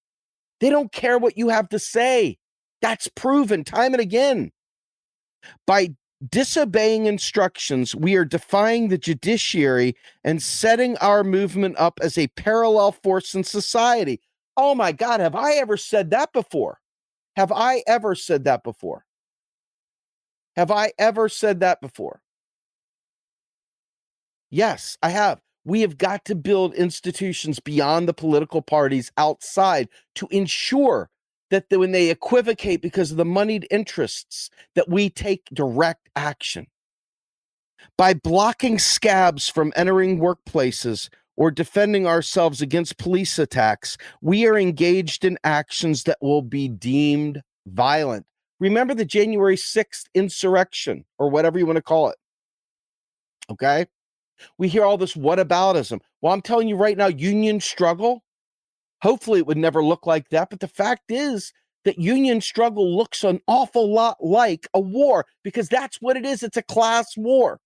They 0.62 0.70
don't 0.70 0.94
care 0.94 1.18
what 1.18 1.38
you 1.38 1.50
have 1.50 1.68
to 1.70 1.80
say. 1.80 2.38
That's 2.82 3.10
proven 3.10 3.66
time 3.66 3.94
and 3.94 4.02
again. 4.02 4.52
By 5.68 5.90
disobeying 6.26 7.06
instructions, 7.06 7.94
we 7.94 8.16
are 8.16 8.26
defying 8.26 8.88
the 8.88 8.98
judiciary 8.98 9.96
and 10.24 10.42
setting 10.42 10.98
our 10.98 11.26
movement 11.26 11.76
up 11.78 12.00
as 12.02 12.18
a 12.18 12.28
parallel 12.28 12.94
force 12.94 13.36
in 13.36 13.44
society. 13.44 14.22
Oh 14.56 14.74
my 14.74 14.94
God, 14.94 15.20
have 15.20 15.36
I 15.36 15.54
ever 15.56 15.76
said 15.76 16.12
that 16.12 16.32
before? 16.32 16.80
Have 17.40 17.54
I 17.54 17.84
ever 17.88 18.16
said 18.16 18.44
that 18.44 18.66
before? 18.66 19.06
Have 20.58 20.72
I 20.72 20.92
ever 21.00 21.30
said 21.30 21.62
that 21.62 21.80
before? 21.80 22.22
Yes, 24.50 24.98
I 25.02 25.12
have. 25.12 25.40
We 25.64 25.80
have 25.80 25.98
got 25.98 26.26
to 26.26 26.36
build 26.36 26.74
institutions 26.74 27.62
beyond 27.62 28.10
the 28.10 28.14
political 28.14 28.62
parties 28.62 29.14
outside 29.16 29.88
to 30.16 30.28
ensure 30.32 31.10
that 31.50 31.64
when 31.70 31.94
they 31.94 32.10
equivocate 32.10 32.82
because 32.82 33.10
of 33.10 33.16
the 33.16 33.24
moneyed 33.24 33.66
interests, 33.72 34.50
that 34.76 34.90
we 34.90 35.10
take 35.10 35.46
direct 35.54 36.10
action. 36.18 36.68
By 37.98 38.16
blocking 38.16 38.80
scabs 38.80 39.48
from 39.48 39.72
entering 39.78 40.20
workplaces, 40.20 41.08
or 41.40 41.50
defending 41.50 42.06
ourselves 42.06 42.62
against 42.62 42.98
police 42.98 43.40
attacks, 43.40 43.98
we 44.22 44.46
are 44.46 44.60
engaged 44.60 45.24
in 45.24 45.40
actions 45.46 46.04
that 46.04 46.18
will 46.22 46.42
be 46.42 46.68
deemed 46.68 47.42
violent. 47.66 48.26
Remember 48.60 48.94
the 48.94 49.06
January 49.06 49.56
6th 49.56 50.04
insurrection, 50.14 51.06
or 51.18 51.30
whatever 51.30 51.58
you 51.58 51.66
want 51.66 51.78
to 51.78 51.82
call 51.82 52.10
it. 52.10 52.18
Okay. 53.50 53.88
We 54.58 54.68
hear 54.68 54.84
all 54.84 54.98
this 54.98 55.16
whataboutism. 55.16 56.02
Well, 56.22 56.34
I'm 56.34 56.42
telling 56.42 56.68
you 56.68 56.76
right 56.76 56.98
now, 56.98 57.08
union 57.08 57.62
struggle. 57.62 58.22
Hopefully, 59.02 59.40
it 59.40 59.48
would 59.48 59.58
never 59.58 59.82
look 59.82 60.06
like 60.06 60.28
that. 60.30 60.50
But 60.50 60.60
the 60.60 60.68
fact 60.68 61.04
is 61.10 61.54
that 61.86 61.98
union 61.98 62.42
struggle 62.42 62.98
looks 62.98 63.24
an 63.24 63.40
awful 63.48 63.94
lot 63.94 64.18
like 64.22 64.68
a 64.74 64.80
war 64.82 65.26
because 65.44 65.70
that's 65.70 66.02
what 66.02 66.18
it 66.18 66.26
is. 66.26 66.44
It's 66.44 66.58
a 66.58 66.64
class 66.64 67.16
war. 67.16 67.62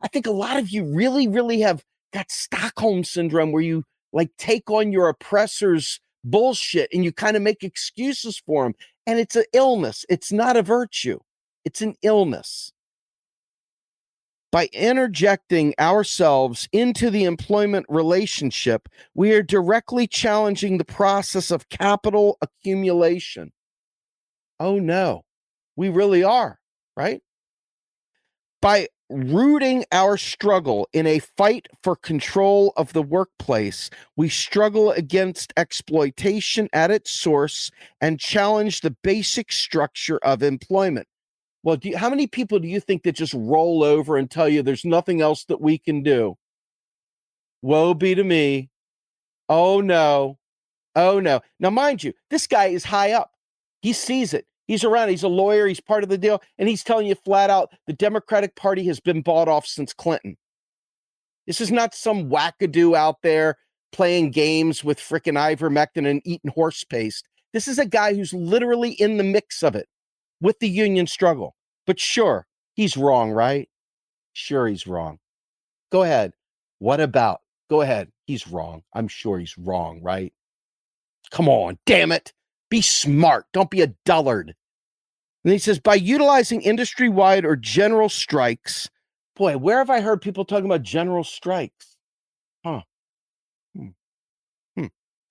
I 0.00 0.06
think 0.06 0.28
a 0.28 0.32
lot 0.32 0.58
of 0.58 0.70
you 0.70 0.84
really, 0.84 1.26
really 1.26 1.58
have 1.60 1.82
got 2.12 2.30
Stockholm 2.30 3.04
syndrome 3.04 3.52
where 3.52 3.62
you 3.62 3.84
like 4.12 4.30
take 4.38 4.70
on 4.70 4.92
your 4.92 5.08
oppressor's 5.08 6.00
bullshit 6.24 6.88
and 6.92 7.04
you 7.04 7.12
kind 7.12 7.36
of 7.36 7.42
make 7.42 7.62
excuses 7.62 8.38
for 8.38 8.64
them. 8.64 8.74
And 9.06 9.18
it's 9.18 9.36
an 9.36 9.44
illness, 9.52 10.04
it's 10.08 10.32
not 10.32 10.56
a 10.56 10.62
virtue, 10.62 11.18
it's 11.64 11.82
an 11.82 11.94
illness. 12.02 12.72
By 14.52 14.68
interjecting 14.72 15.74
ourselves 15.78 16.68
into 16.72 17.10
the 17.10 17.24
employment 17.24 17.84
relationship, 17.88 18.88
we 19.14 19.32
are 19.32 19.42
directly 19.42 20.06
challenging 20.06 20.78
the 20.78 20.84
process 20.84 21.50
of 21.50 21.68
capital 21.68 22.38
accumulation. 22.40 23.52
Oh 24.58 24.78
no, 24.78 25.24
we 25.76 25.88
really 25.90 26.24
are, 26.24 26.58
right? 26.96 27.22
By 28.62 28.88
rooting 29.08 29.84
our 29.92 30.16
struggle 30.16 30.88
in 30.92 31.06
a 31.06 31.18
fight 31.18 31.68
for 31.82 31.96
control 31.96 32.72
of 32.76 32.92
the 32.92 33.02
workplace, 33.02 33.90
we 34.16 34.28
struggle 34.28 34.90
against 34.90 35.52
exploitation 35.56 36.68
at 36.72 36.90
its 36.90 37.10
source 37.10 37.70
and 38.00 38.20
challenge 38.20 38.80
the 38.80 38.96
basic 39.02 39.52
structure 39.52 40.18
of 40.18 40.42
employment. 40.42 41.06
Well, 41.62 41.78
you, 41.82 41.96
how 41.96 42.10
many 42.10 42.26
people 42.26 42.58
do 42.58 42.68
you 42.68 42.80
think 42.80 43.02
that 43.02 43.12
just 43.12 43.34
roll 43.34 43.82
over 43.82 44.16
and 44.16 44.30
tell 44.30 44.48
you 44.48 44.62
there's 44.62 44.84
nothing 44.84 45.20
else 45.20 45.44
that 45.46 45.60
we 45.60 45.78
can 45.78 46.02
do? 46.02 46.36
Woe 47.62 47.94
be 47.94 48.14
to 48.14 48.24
me. 48.24 48.70
Oh 49.48 49.80
no. 49.80 50.38
Oh 50.94 51.20
no. 51.20 51.40
Now, 51.58 51.70
mind 51.70 52.04
you, 52.04 52.12
this 52.30 52.46
guy 52.46 52.66
is 52.66 52.84
high 52.84 53.12
up. 53.12 53.32
He 53.82 53.92
sees 53.92 54.32
it. 54.34 54.46
He's 54.66 54.84
around. 54.84 55.08
He's 55.10 55.22
a 55.22 55.28
lawyer. 55.28 55.66
He's 55.66 55.80
part 55.80 56.02
of 56.02 56.08
the 56.08 56.18
deal. 56.18 56.42
And 56.58 56.68
he's 56.68 56.82
telling 56.82 57.06
you 57.06 57.14
flat 57.14 57.50
out 57.50 57.72
the 57.86 57.92
Democratic 57.92 58.56
Party 58.56 58.84
has 58.86 59.00
been 59.00 59.22
bought 59.22 59.48
off 59.48 59.66
since 59.66 59.92
Clinton. 59.92 60.36
This 61.46 61.60
is 61.60 61.70
not 61.70 61.94
some 61.94 62.28
wackadoo 62.28 62.96
out 62.96 63.22
there 63.22 63.56
playing 63.92 64.32
games 64.32 64.82
with 64.82 64.98
frickin' 64.98 65.34
ivermectin 65.34 66.08
and 66.10 66.20
eating 66.24 66.50
horse 66.50 66.82
paste. 66.84 67.28
This 67.52 67.68
is 67.68 67.78
a 67.78 67.86
guy 67.86 68.14
who's 68.14 68.32
literally 68.32 68.90
in 68.90 69.16
the 69.16 69.24
mix 69.24 69.62
of 69.62 69.74
it 69.76 69.88
with 70.40 70.58
the 70.58 70.68
union 70.68 71.06
struggle. 71.06 71.54
But 71.86 72.00
sure, 72.00 72.46
he's 72.74 72.96
wrong, 72.96 73.30
right? 73.30 73.68
Sure, 74.32 74.66
he's 74.66 74.86
wrong. 74.86 75.18
Go 75.90 76.02
ahead. 76.02 76.32
What 76.78 77.00
about? 77.00 77.40
Go 77.70 77.80
ahead. 77.80 78.10
He's 78.26 78.48
wrong. 78.48 78.82
I'm 78.92 79.08
sure 79.08 79.38
he's 79.38 79.56
wrong, 79.56 80.02
right? 80.02 80.32
Come 81.30 81.48
on, 81.48 81.78
damn 81.86 82.12
it. 82.12 82.32
Be 82.70 82.82
smart. 82.82 83.46
Don't 83.52 83.70
be 83.70 83.82
a 83.82 83.94
dullard. 84.04 84.54
And 85.44 85.52
he 85.52 85.58
says, 85.58 85.78
by 85.78 85.94
utilizing 85.94 86.60
industry 86.62 87.08
wide 87.08 87.44
or 87.44 87.54
general 87.54 88.08
strikes, 88.08 88.90
boy, 89.36 89.56
where 89.56 89.78
have 89.78 89.90
I 89.90 90.00
heard 90.00 90.20
people 90.20 90.44
talking 90.44 90.64
about 90.66 90.82
general 90.82 91.22
strikes? 91.22 91.96
Huh. 92.64 92.82
Hmm. 93.76 93.88
Hmm. 94.76 94.86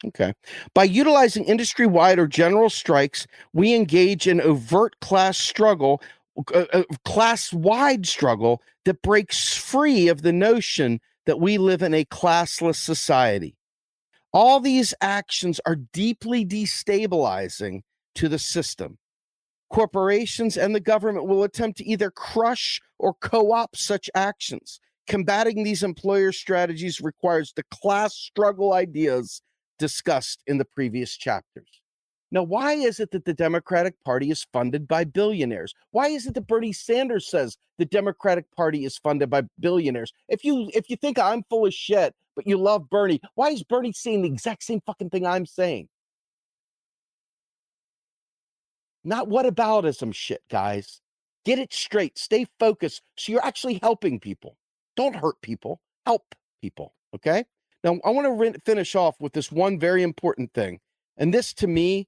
Okay. 0.05 0.33
By 0.73 0.85
utilizing 0.85 1.43
industry 1.43 1.85
wide 1.85 2.17
or 2.17 2.27
general 2.27 2.69
strikes, 2.69 3.27
we 3.51 3.73
engage 3.73 4.25
in 4.25 4.39
overt 4.39 4.97
class 5.01 5.37
struggle, 5.37 6.01
uh, 6.53 6.65
uh, 6.71 6.83
class 7.03 7.51
wide 7.51 8.05
struggle 8.05 8.61
that 8.85 9.01
breaks 9.01 9.57
free 9.57 10.07
of 10.07 10.21
the 10.21 10.33
notion 10.33 11.01
that 11.25 11.41
we 11.41 11.57
live 11.57 11.81
in 11.81 11.93
a 11.93 12.05
classless 12.05 12.77
society. 12.77 13.54
All 14.35 14.59
these 14.59 14.93
actions 14.99 15.61
are 15.65 15.77
deeply 15.77 16.45
destabilizing 16.45 17.83
to 18.15 18.27
the 18.27 18.37
system. 18.37 18.97
Corporations 19.69 20.57
and 20.57 20.75
the 20.75 20.81
government 20.81 21.25
will 21.25 21.43
attempt 21.43 21.77
to 21.77 21.85
either 21.85 22.11
crush 22.11 22.81
or 22.99 23.13
co 23.13 23.53
opt 23.53 23.77
such 23.77 24.09
actions. 24.13 24.81
Combating 25.07 25.63
these 25.63 25.83
employer 25.83 26.33
strategies 26.33 26.99
requires 26.99 27.53
the 27.55 27.63
class 27.71 28.13
struggle 28.13 28.73
ideas 28.73 29.41
discussed 29.79 30.43
in 30.47 30.57
the 30.57 30.65
previous 30.65 31.15
chapters. 31.15 31.81
Now, 32.31 32.43
why 32.43 32.73
is 32.73 32.99
it 32.99 33.11
that 33.11 33.25
the 33.25 33.33
Democratic 33.33 33.95
Party 34.03 34.31
is 34.31 34.45
funded 34.51 34.87
by 34.87 35.03
billionaires? 35.03 35.73
Why 35.91 36.07
is 36.07 36.25
it 36.25 36.33
that 36.33 36.47
Bernie 36.47 36.73
Sanders 36.73 37.29
says 37.29 37.57
the 37.77 37.85
Democratic 37.85 38.51
Party 38.55 38.83
is 38.83 38.97
funded 38.97 39.29
by 39.29 39.43
billionaires? 39.59 40.11
If 40.27 40.43
you 40.43 40.69
if 40.73 40.89
you 40.89 40.95
think 40.95 41.19
I'm 41.19 41.43
full 41.49 41.65
of 41.65 41.73
shit, 41.73 42.13
but 42.35 42.47
you 42.47 42.57
love 42.57 42.89
Bernie, 42.89 43.21
why 43.35 43.49
is 43.49 43.63
Bernie 43.63 43.93
saying 43.93 44.23
the 44.23 44.27
exact 44.27 44.63
same 44.63 44.81
fucking 44.85 45.11
thing 45.11 45.25
I'm 45.25 45.45
saying? 45.45 45.87
Not 49.03 49.27
what 49.27 49.45
aboutism 49.45 50.13
shit, 50.13 50.41
guys. 50.49 50.99
Get 51.45 51.59
it 51.59 51.71
straight. 51.71 52.17
Stay 52.17 52.47
focused. 52.59 53.03
So 53.17 53.31
you're 53.31 53.45
actually 53.45 53.79
helping 53.81 54.19
people. 54.19 54.57
Don't 54.95 55.15
hurt 55.15 55.39
people. 55.41 55.79
Help 56.07 56.33
people. 56.59 56.95
Okay. 57.13 57.45
Now, 57.83 57.99
I 58.03 58.09
want 58.09 58.25
to 58.25 58.31
re- 58.31 58.55
finish 58.65 58.95
off 58.95 59.15
with 59.19 59.33
this 59.33 59.51
one 59.51 59.79
very 59.79 60.01
important 60.01 60.51
thing. 60.53 60.79
And 61.17 61.31
this 61.31 61.53
to 61.53 61.67
me, 61.67 62.07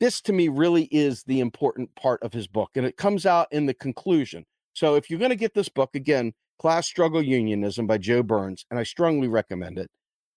this 0.00 0.20
to 0.22 0.32
me 0.32 0.48
really 0.48 0.84
is 0.84 1.22
the 1.24 1.40
important 1.40 1.94
part 1.94 2.22
of 2.22 2.32
his 2.32 2.46
book. 2.46 2.70
And 2.74 2.84
it 2.84 2.96
comes 2.96 3.26
out 3.26 3.48
in 3.50 3.66
the 3.66 3.74
conclusion. 3.74 4.44
So 4.74 4.94
if 4.94 5.08
you're 5.08 5.18
going 5.18 5.30
to 5.30 5.36
get 5.36 5.54
this 5.54 5.68
book, 5.68 5.90
again, 5.94 6.32
Class 6.58 6.86
Struggle 6.86 7.22
Unionism 7.22 7.86
by 7.86 7.98
Joe 7.98 8.22
Burns, 8.22 8.66
and 8.70 8.78
I 8.78 8.82
strongly 8.82 9.28
recommend 9.28 9.78
it, 9.78 9.90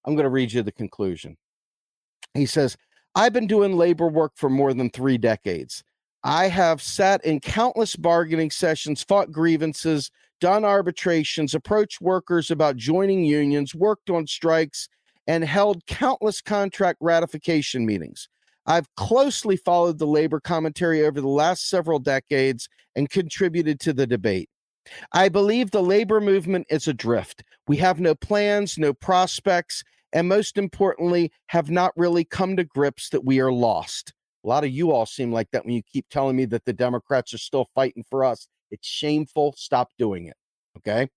I'm 0.06 0.16
going 0.16 0.24
to 0.24 0.30
read 0.30 0.54
you 0.54 0.64
the 0.64 0.72
conclusion. 0.72 1.38
He 2.34 2.46
says, 2.46 2.78
I've 3.16 3.34
been 3.34 3.48
doing 3.48 3.76
labor 3.76 4.08
work 4.08 4.34
for 4.36 4.50
more 4.50 4.74
than 4.74 4.90
three 4.90 5.18
decades. 5.18 5.84
I 6.24 6.48
have 6.48 6.82
sat 6.82 7.24
in 7.26 7.40
countless 7.40 7.96
bargaining 7.96 8.52
sessions, 8.52 9.04
fought 9.04 9.32
grievances, 9.32 10.12
done 10.40 10.64
arbitrations, 10.64 11.54
approached 11.54 12.02
workers 12.02 12.52
about 12.52 12.78
joining 12.78 13.24
unions, 13.24 13.74
worked 13.74 14.10
on 14.10 14.28
strikes, 14.28 14.90
and 15.28 15.44
held 15.44 15.86
countless 15.86 16.42
contract 16.42 16.98
ratification 17.02 17.86
meetings. 17.86 18.30
I've 18.70 18.94
closely 18.96 19.58
followed 19.58 19.98
the 19.98 20.06
labor 20.06 20.40
commentary 20.40 21.04
over 21.04 21.20
the 21.20 21.28
last 21.28 21.70
several 21.70 21.98
decades 21.98 22.70
and 22.96 23.10
contributed 23.10 23.80
to 23.80 23.94
the 23.94 24.06
debate. 24.06 24.48
I 25.12 25.28
believe 25.28 25.72
the 25.72 25.82
labor 25.82 26.22
movement 26.22 26.68
is 26.70 26.88
adrift. 26.88 27.44
We 27.68 27.78
have 27.78 28.00
no 28.00 28.14
plans, 28.14 28.78
no 28.78 28.94
prospects, 28.94 29.84
and 30.14 30.30
most 30.30 30.56
importantly, 30.56 31.32
have 31.48 31.72
not 31.72 31.94
really 31.98 32.24
come 32.24 32.56
to 32.58 32.64
grips 32.64 33.10
that 33.10 33.26
we 33.26 33.40
are 33.40 33.52
lost. 33.52 34.14
A 34.46 34.48
lot 34.48 34.64
of 34.64 34.70
you 34.70 34.92
all 34.92 35.08
seem 35.08 35.32
like 35.32 35.50
that 35.52 35.66
when 35.66 35.74
you 35.74 35.82
keep 35.82 36.06
telling 36.10 36.36
me 36.36 36.46
that 36.46 36.66
the 36.66 36.74
Democrats 36.74 37.34
are 37.34 37.40
still 37.40 37.68
fighting 37.74 38.04
for 38.08 38.24
us. 38.24 38.48
It's 38.70 38.88
shameful. 38.88 39.56
Stop 39.58 39.90
doing 39.98 40.28
it. 40.28 40.38
Okay. 40.78 41.10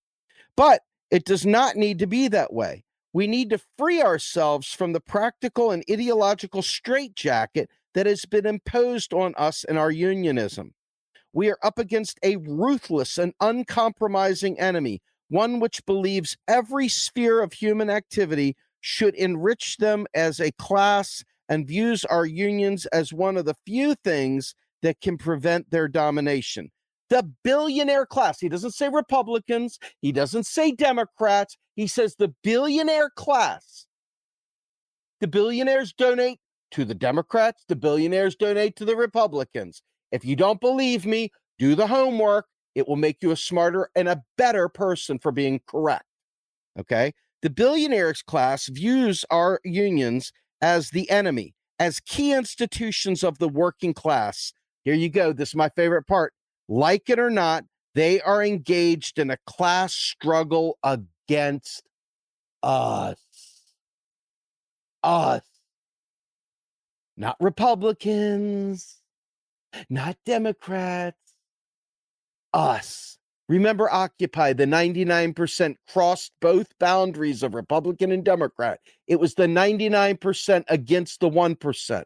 But 0.56 0.80
it 1.10 1.26
does 1.26 1.44
not 1.44 1.76
need 1.76 1.98
to 1.98 2.06
be 2.06 2.28
that 2.28 2.52
way. 2.52 2.84
We 3.12 3.26
need 3.26 3.50
to 3.50 3.60
free 3.78 4.00
ourselves 4.00 4.72
from 4.72 4.92
the 4.92 5.00
practical 5.00 5.70
and 5.70 5.84
ideological 5.90 6.62
straitjacket 6.62 7.68
that 7.94 8.06
has 8.06 8.24
been 8.24 8.46
imposed 8.46 9.12
on 9.12 9.34
us 9.36 9.64
in 9.64 9.76
our 9.76 9.90
unionism. 9.90 10.72
We 11.34 11.50
are 11.50 11.58
up 11.62 11.78
against 11.78 12.18
a 12.22 12.36
ruthless 12.36 13.18
and 13.18 13.34
uncompromising 13.40 14.58
enemy, 14.58 15.00
one 15.28 15.60
which 15.60 15.84
believes 15.84 16.36
every 16.48 16.88
sphere 16.88 17.42
of 17.42 17.52
human 17.52 17.90
activity 17.90 18.56
should 18.80 19.14
enrich 19.14 19.76
them 19.76 20.06
as 20.14 20.40
a 20.40 20.52
class 20.52 21.22
and 21.48 21.66
views 21.66 22.04
our 22.06 22.26
unions 22.26 22.86
as 22.86 23.12
one 23.12 23.36
of 23.36 23.44
the 23.44 23.56
few 23.66 23.94
things 23.94 24.54
that 24.80 25.00
can 25.00 25.16
prevent 25.18 25.70
their 25.70 25.88
domination. 25.88 26.70
The 27.12 27.30
billionaire 27.44 28.06
class, 28.06 28.40
he 28.40 28.48
doesn't 28.48 28.70
say 28.70 28.88
Republicans, 28.88 29.78
he 30.00 30.12
doesn't 30.12 30.46
say 30.46 30.72
Democrats, 30.72 31.58
he 31.76 31.86
says 31.86 32.16
the 32.16 32.32
billionaire 32.42 33.10
class. 33.10 33.84
The 35.20 35.28
billionaires 35.28 35.92
donate 35.92 36.40
to 36.70 36.86
the 36.86 36.94
Democrats, 36.94 37.64
the 37.68 37.76
billionaires 37.76 38.34
donate 38.34 38.76
to 38.76 38.86
the 38.86 38.96
Republicans. 38.96 39.82
If 40.10 40.24
you 40.24 40.36
don't 40.36 40.58
believe 40.58 41.04
me, 41.04 41.30
do 41.58 41.74
the 41.74 41.86
homework. 41.86 42.46
It 42.74 42.88
will 42.88 42.96
make 42.96 43.18
you 43.20 43.30
a 43.30 43.36
smarter 43.36 43.90
and 43.94 44.08
a 44.08 44.22
better 44.38 44.70
person 44.70 45.18
for 45.18 45.32
being 45.32 45.60
correct. 45.66 46.06
Okay. 46.80 47.12
The 47.42 47.50
billionaires 47.50 48.22
class 48.22 48.68
views 48.68 49.26
our 49.30 49.60
unions 49.64 50.32
as 50.62 50.88
the 50.88 51.10
enemy, 51.10 51.52
as 51.78 52.00
key 52.00 52.32
institutions 52.32 53.22
of 53.22 53.36
the 53.36 53.50
working 53.50 53.92
class. 53.92 54.54
Here 54.84 54.94
you 54.94 55.10
go. 55.10 55.34
This 55.34 55.50
is 55.50 55.54
my 55.54 55.68
favorite 55.76 56.06
part. 56.06 56.32
Like 56.72 57.10
it 57.10 57.18
or 57.18 57.28
not, 57.28 57.66
they 57.94 58.22
are 58.22 58.42
engaged 58.42 59.18
in 59.18 59.30
a 59.30 59.36
class 59.46 59.92
struggle 59.92 60.78
against 60.82 61.82
us. 62.62 63.20
Us. 65.02 65.42
Not 67.18 67.36
Republicans, 67.40 69.02
not 69.90 70.16
Democrats, 70.24 71.18
us. 72.54 73.18
Remember 73.50 73.92
Occupy, 73.92 74.54
the 74.54 74.64
99% 74.64 75.76
crossed 75.92 76.32
both 76.40 76.68
boundaries 76.78 77.42
of 77.42 77.54
Republican 77.54 78.12
and 78.12 78.24
Democrat. 78.24 78.80
It 79.06 79.20
was 79.20 79.34
the 79.34 79.46
99% 79.46 80.64
against 80.68 81.20
the 81.20 81.28
1%. 81.28 82.04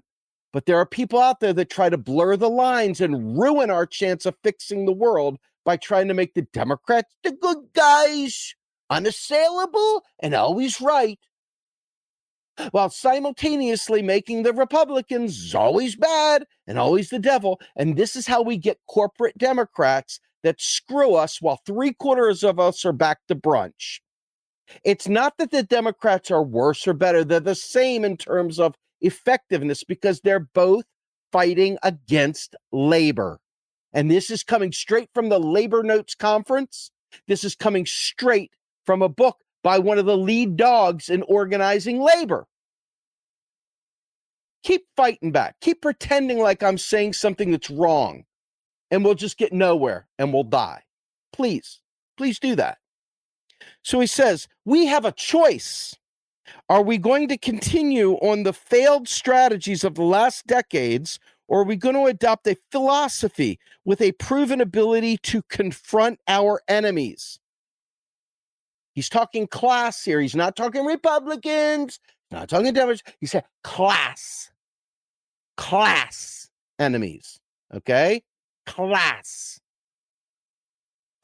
But 0.56 0.64
there 0.64 0.78
are 0.78 0.86
people 0.86 1.20
out 1.20 1.40
there 1.40 1.52
that 1.52 1.68
try 1.68 1.90
to 1.90 1.98
blur 1.98 2.34
the 2.38 2.48
lines 2.48 3.02
and 3.02 3.38
ruin 3.38 3.68
our 3.68 3.84
chance 3.84 4.24
of 4.24 4.38
fixing 4.42 4.86
the 4.86 4.92
world 4.94 5.36
by 5.66 5.76
trying 5.76 6.08
to 6.08 6.14
make 6.14 6.32
the 6.32 6.48
Democrats 6.50 7.14
the 7.22 7.32
good 7.32 7.58
guys, 7.74 8.54
unassailable, 8.88 10.02
and 10.18 10.32
always 10.32 10.80
right, 10.80 11.18
while 12.70 12.88
simultaneously 12.88 14.00
making 14.00 14.44
the 14.44 14.54
Republicans 14.54 15.54
always 15.54 15.94
bad 15.94 16.46
and 16.66 16.78
always 16.78 17.10
the 17.10 17.18
devil. 17.18 17.60
And 17.76 17.98
this 17.98 18.16
is 18.16 18.26
how 18.26 18.40
we 18.40 18.56
get 18.56 18.80
corporate 18.88 19.36
Democrats 19.36 20.20
that 20.42 20.58
screw 20.58 21.16
us 21.16 21.42
while 21.42 21.60
three 21.66 21.92
quarters 21.92 22.42
of 22.42 22.58
us 22.58 22.82
are 22.86 22.92
back 22.92 23.18
to 23.28 23.34
brunch. 23.34 24.00
It's 24.84 25.06
not 25.06 25.36
that 25.36 25.50
the 25.50 25.62
Democrats 25.62 26.30
are 26.30 26.42
worse 26.42 26.88
or 26.88 26.94
better, 26.94 27.24
they're 27.24 27.40
the 27.40 27.54
same 27.54 28.06
in 28.06 28.16
terms 28.16 28.58
of 28.58 28.74
effectiveness 29.06 29.84
because 29.84 30.20
they're 30.20 30.40
both 30.40 30.84
fighting 31.32 31.78
against 31.82 32.56
labor. 32.72 33.38
And 33.92 34.10
this 34.10 34.30
is 34.30 34.42
coming 34.42 34.72
straight 34.72 35.08
from 35.14 35.28
the 35.28 35.38
Labor 35.38 35.82
Notes 35.82 36.14
Conference. 36.14 36.90
This 37.28 37.44
is 37.44 37.54
coming 37.54 37.86
straight 37.86 38.52
from 38.84 39.02
a 39.02 39.08
book 39.08 39.38
by 39.62 39.78
one 39.78 39.98
of 39.98 40.06
the 40.06 40.16
lead 40.16 40.56
dogs 40.56 41.08
in 41.08 41.22
organizing 41.22 42.00
labor. 42.00 42.46
Keep 44.62 44.86
fighting 44.96 45.32
back. 45.32 45.56
Keep 45.60 45.82
pretending 45.82 46.38
like 46.38 46.62
I'm 46.62 46.78
saying 46.78 47.14
something 47.14 47.50
that's 47.52 47.70
wrong 47.70 48.24
and 48.90 49.04
we'll 49.04 49.14
just 49.14 49.38
get 49.38 49.52
nowhere 49.52 50.06
and 50.18 50.32
we'll 50.32 50.44
die. 50.44 50.82
Please, 51.32 51.80
please 52.16 52.38
do 52.38 52.56
that. 52.56 52.78
So 53.82 54.00
he 54.00 54.06
says, 54.06 54.48
We 54.64 54.86
have 54.86 55.04
a 55.04 55.12
choice. 55.12 55.94
Are 56.68 56.82
we 56.82 56.98
going 56.98 57.28
to 57.28 57.38
continue 57.38 58.14
on 58.14 58.42
the 58.42 58.52
failed 58.52 59.08
strategies 59.08 59.84
of 59.84 59.94
the 59.94 60.02
last 60.02 60.46
decades, 60.46 61.18
or 61.48 61.60
are 61.60 61.64
we 61.64 61.76
going 61.76 61.94
to 61.94 62.06
adopt 62.06 62.46
a 62.46 62.56
philosophy 62.70 63.58
with 63.84 64.00
a 64.00 64.12
proven 64.12 64.60
ability 64.60 65.18
to 65.18 65.42
confront 65.42 66.18
our 66.28 66.60
enemies? 66.68 67.38
He's 68.94 69.08
talking 69.08 69.46
class 69.46 70.02
here. 70.04 70.20
He's 70.20 70.34
not 70.34 70.56
talking 70.56 70.84
Republicans, 70.84 72.00
not 72.30 72.48
talking 72.48 72.72
Democrats. 72.72 73.02
He 73.20 73.26
said 73.26 73.44
class, 73.62 74.50
class 75.56 76.48
enemies. 76.78 77.40
Okay 77.74 78.22
class. 78.66 79.60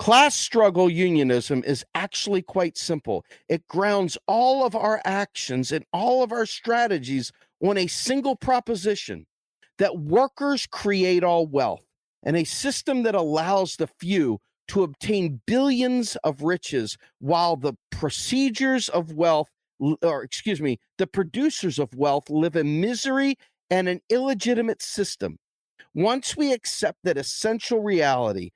Class 0.03 0.35
struggle 0.35 0.91
unionism 0.91 1.63
is 1.63 1.85
actually 1.95 2.43
quite 2.43 2.77
simple. 2.77 3.25
It 3.49 3.69
grounds 3.69 4.19
all 4.27 4.67
of 4.67 4.75
our 4.75 5.01
actions 5.05 5.71
and 5.71 5.85
all 5.93 6.25
of 6.25 6.33
our 6.33 6.45
strategies 6.45 7.31
on 7.63 7.79
a 7.79 7.87
single 7.87 8.35
proposition 8.35 9.27
that 9.79 10.01
workers 10.01 10.67
create 10.67 11.23
all 11.23 11.47
wealth 11.47 11.85
and 12.25 12.37
a 12.37 12.43
system 12.43 13.05
that 13.05 13.15
allows 13.15 13.77
the 13.77 13.87
few 13.87 14.41
to 14.67 14.83
obtain 14.83 15.41
billions 15.47 16.17
of 16.25 16.43
riches 16.43 16.99
while 17.21 17.55
the 17.55 17.75
procedures 17.93 18.89
of 18.89 19.13
wealth, 19.13 19.51
or 20.03 20.25
excuse 20.25 20.61
me, 20.61 20.81
the 20.99 21.07
producers 21.07 21.79
of 21.79 21.95
wealth 21.95 22.29
live 22.29 22.57
in 22.57 22.81
misery 22.81 23.37
and 23.71 23.89
an 23.89 24.01
illegitimate 24.11 24.83
system 24.83 25.37
once 25.95 26.37
we 26.37 26.53
accept 26.53 26.99
that 27.05 27.17
essential 27.17 27.85
reality 27.85 28.51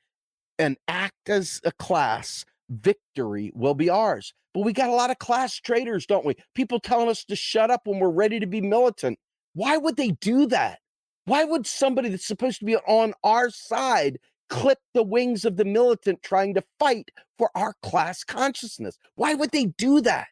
and 0.59 0.77
act 0.89 1.29
as 1.29 1.61
a 1.65 1.73
class, 1.73 2.45
victory 2.69 3.53
will 3.55 3.75
be 3.75 3.91
ours. 3.91 4.33
But 4.55 4.65
we 4.65 4.73
got 4.73 4.89
a 4.89 4.95
lot 4.95 5.11
of 5.11 5.19
class 5.19 5.55
traitors, 5.55 6.07
don't 6.07 6.25
we? 6.25 6.35
People 6.55 6.81
telling 6.81 7.09
us 7.09 7.25
to 7.27 7.37
shut 7.37 7.71
up 7.71 7.83
when 7.85 7.99
we're 7.99 8.09
ready 8.09 8.41
to 8.41 8.47
be 8.47 8.61
militant. 8.61 9.19
Why 9.55 9.77
would 9.77 9.97
they 9.97 10.13
do 10.13 10.47
that? 10.47 10.79
Why 11.27 11.45
would 11.45 11.67
somebody 11.67 12.09
that's 12.09 12.27
supposed 12.27 12.61
to 12.61 12.65
be 12.65 12.77
on 12.77 13.13
our 13.25 13.51
side 13.51 14.19
clip 14.49 14.79
the 14.95 15.03
wings 15.03 15.45
of 15.45 15.57
the 15.57 15.65
militant 15.65 16.23
trying 16.23 16.55
to 16.55 16.63
fight 16.79 17.11
for 17.37 17.51
our 17.55 17.75
class 17.83 18.25
consciousness? 18.25 18.97
Why 19.17 19.35
would 19.35 19.51
they 19.51 19.67
do 19.67 20.01
that? 20.03 20.29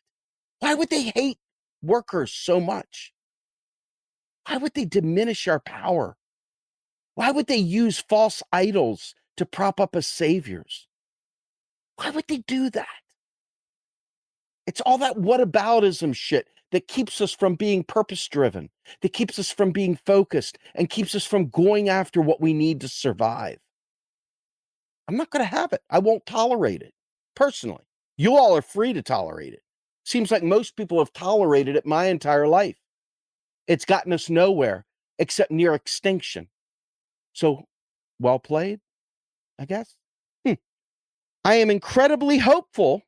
Why 0.61 0.75
would 0.75 0.89
they 0.89 1.13
hate 1.15 1.39
workers 1.83 2.33
so 2.33 2.61
much? 2.61 3.13
Why 4.47 4.57
would 4.57 4.75
they 4.75 4.85
diminish 4.85 5.49
our 5.49 5.61
power? 5.61 6.17
Why 7.15 7.31
would 7.31 7.47
they 7.47 7.57
use 7.57 7.99
false 8.09 8.43
idols 8.53 9.15
to 9.37 9.47
prop 9.47 9.81
up 9.81 9.97
as 9.97 10.07
saviors? 10.07 10.87
Why 11.97 12.11
would 12.11 12.27
they 12.29 12.39
do 12.39 12.71
that? 12.71 12.87
It's 14.67 14.81
all 14.81 14.99
that 14.99 15.17
whataboutism 15.17 16.15
shit 16.15 16.49
that 16.73 16.89
keeps 16.89 17.21
us 17.21 17.33
from 17.33 17.55
being 17.55 17.85
purpose 17.85 18.27
driven, 18.27 18.71
that 19.03 19.13
keeps 19.13 19.39
us 19.39 19.51
from 19.51 19.71
being 19.71 19.97
focused, 20.07 20.59
and 20.75 20.91
keeps 20.91 21.15
us 21.15 21.25
from 21.25 21.49
going 21.49 21.89
after 21.89 22.21
what 22.21 22.41
we 22.41 22.53
need 22.53 22.81
to 22.81 22.89
survive. 22.89 23.59
I'm 25.07 25.17
not 25.17 25.31
going 25.31 25.45
to 25.45 25.57
have 25.57 25.73
it. 25.73 25.83
I 25.91 25.99
won't 25.99 26.27
tolerate 26.27 26.83
it 26.83 26.95
personally. 27.37 27.85
You 28.17 28.37
all 28.37 28.57
are 28.57 28.63
free 28.63 28.93
to 28.93 29.03
tolerate 29.03 29.53
it. 29.53 29.63
Seems 30.05 30.31
like 30.31 30.43
most 30.43 30.77
people 30.77 30.99
have 30.99 31.13
tolerated 31.13 31.77
it 31.77 31.87
my 31.87 32.07
entire 32.07 32.49
life. 32.49 32.77
It's 33.67 33.85
gotten 33.85 34.13
us 34.13 34.29
nowhere 34.29 34.85
except 35.19 35.51
near 35.51 35.75
extinction. 35.75 36.49
So, 37.33 37.65
well 38.19 38.39
played, 38.39 38.81
I 39.59 39.65
guess. 39.65 39.95
Hmm. 40.47 40.55
I 41.45 41.57
am 41.57 41.71
incredibly 41.71 42.39
hopeful 42.39 43.03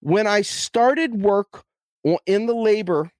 when 0.00 0.26
I 0.26 0.42
started 0.42 1.20
work 1.20 1.64
in 2.26 2.46
the 2.46 2.54
labor 2.54 3.10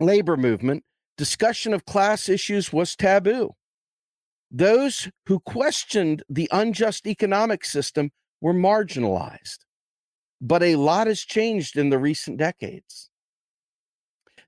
labor 0.00 0.36
movement, 0.36 0.82
discussion 1.16 1.74
of 1.74 1.84
class 1.84 2.28
issues 2.28 2.72
was 2.72 2.96
taboo. 2.96 3.54
Those 4.50 5.08
who 5.26 5.40
questioned 5.40 6.22
the 6.28 6.48
unjust 6.50 7.06
economic 7.06 7.64
system 7.64 8.10
were 8.40 8.54
marginalized. 8.54 9.58
But 10.40 10.62
a 10.62 10.76
lot 10.76 11.06
has 11.06 11.20
changed 11.20 11.76
in 11.76 11.90
the 11.90 11.98
recent 11.98 12.38
decades. 12.38 13.10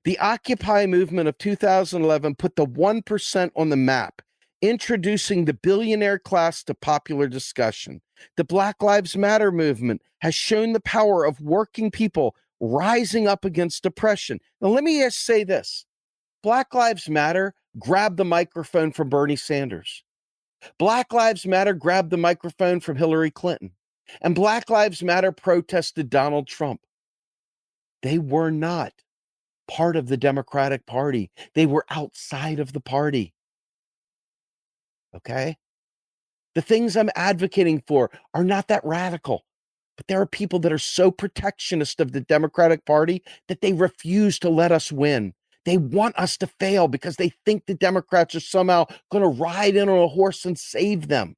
The 0.03 0.19
Occupy 0.19 0.87
movement 0.87 1.29
of 1.29 1.37
2011 1.37 2.35
put 2.35 2.55
the 2.55 2.65
1% 2.65 3.51
on 3.55 3.69
the 3.69 3.77
map, 3.77 4.21
introducing 4.63 5.43
the 5.43 5.53
billionaire 5.53 6.17
class 6.17 6.63
to 6.63 6.73
popular 6.73 7.27
discussion. 7.27 8.01
The 8.37 8.45
Black 8.45 8.81
Lives 8.81 9.17
Matter 9.17 9.51
movement 9.51 10.01
has 10.21 10.33
shown 10.33 10.71
the 10.71 10.79
power 10.79 11.25
of 11.25 11.41
working 11.41 11.91
people 11.91 12.33
rising 12.61 13.27
up 13.27 13.43
against 13.43 13.85
oppression. 13.85 14.39
Now, 14.61 14.69
let 14.69 14.85
me 14.85 14.99
just 14.99 15.25
say 15.25 15.43
this 15.43 15.85
Black 16.41 16.73
Lives 16.73 17.09
Matter 17.09 17.53
grabbed 17.77 18.15
the 18.15 18.23
microphone 18.23 18.93
from 18.93 19.09
Bernie 19.09 19.35
Sanders. 19.35 20.05
Black 20.79 21.11
Lives 21.11 21.45
Matter 21.45 21.73
grabbed 21.73 22.09
the 22.09 22.17
microphone 22.17 22.79
from 22.79 22.95
Hillary 22.95 23.31
Clinton. 23.31 23.71
And 24.21 24.33
Black 24.33 24.69
Lives 24.69 25.03
Matter 25.03 25.33
protested 25.33 26.09
Donald 26.09 26.47
Trump. 26.47 26.79
They 28.01 28.17
were 28.17 28.51
not 28.51 28.93
part 29.67 29.97
of 29.97 30.07
the 30.07 30.17
Democratic 30.17 30.85
Party, 30.85 31.31
they 31.53 31.65
were 31.65 31.85
outside 31.89 32.59
of 32.59 32.71
the 32.71 32.81
party. 32.81 33.33
Okay? 35.15 35.57
The 36.55 36.61
things 36.61 36.95
I'm 36.95 37.09
advocating 37.15 37.83
for 37.87 38.11
are 38.33 38.43
not 38.43 38.67
that 38.67 38.85
radical. 38.85 39.45
But 39.97 40.07
there 40.07 40.21
are 40.21 40.25
people 40.25 40.59
that 40.59 40.73
are 40.73 40.79
so 40.79 41.11
protectionist 41.11 41.99
of 41.99 42.11
the 42.11 42.21
Democratic 42.21 42.85
Party 42.85 43.23
that 43.47 43.61
they 43.61 43.73
refuse 43.73 44.39
to 44.39 44.49
let 44.49 44.71
us 44.71 44.91
win. 44.91 45.33
They 45.65 45.77
want 45.77 46.17
us 46.17 46.35
to 46.37 46.47
fail 46.47 46.87
because 46.87 47.15
they 47.15 47.31
think 47.45 47.65
the 47.65 47.75
Democrats 47.75 48.35
are 48.35 48.39
somehow 48.39 48.85
going 49.11 49.23
to 49.23 49.41
ride 49.41 49.75
in 49.75 49.89
on 49.89 49.99
a 49.99 50.07
horse 50.07 50.45
and 50.45 50.57
save 50.57 51.07
them. 51.07 51.35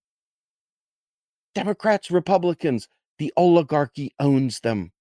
Democrats, 1.54 2.10
Republicans, 2.12 2.88
the 3.18 3.32
oligarchy 3.38 4.14
owns 4.20 4.62
them. 4.62 4.92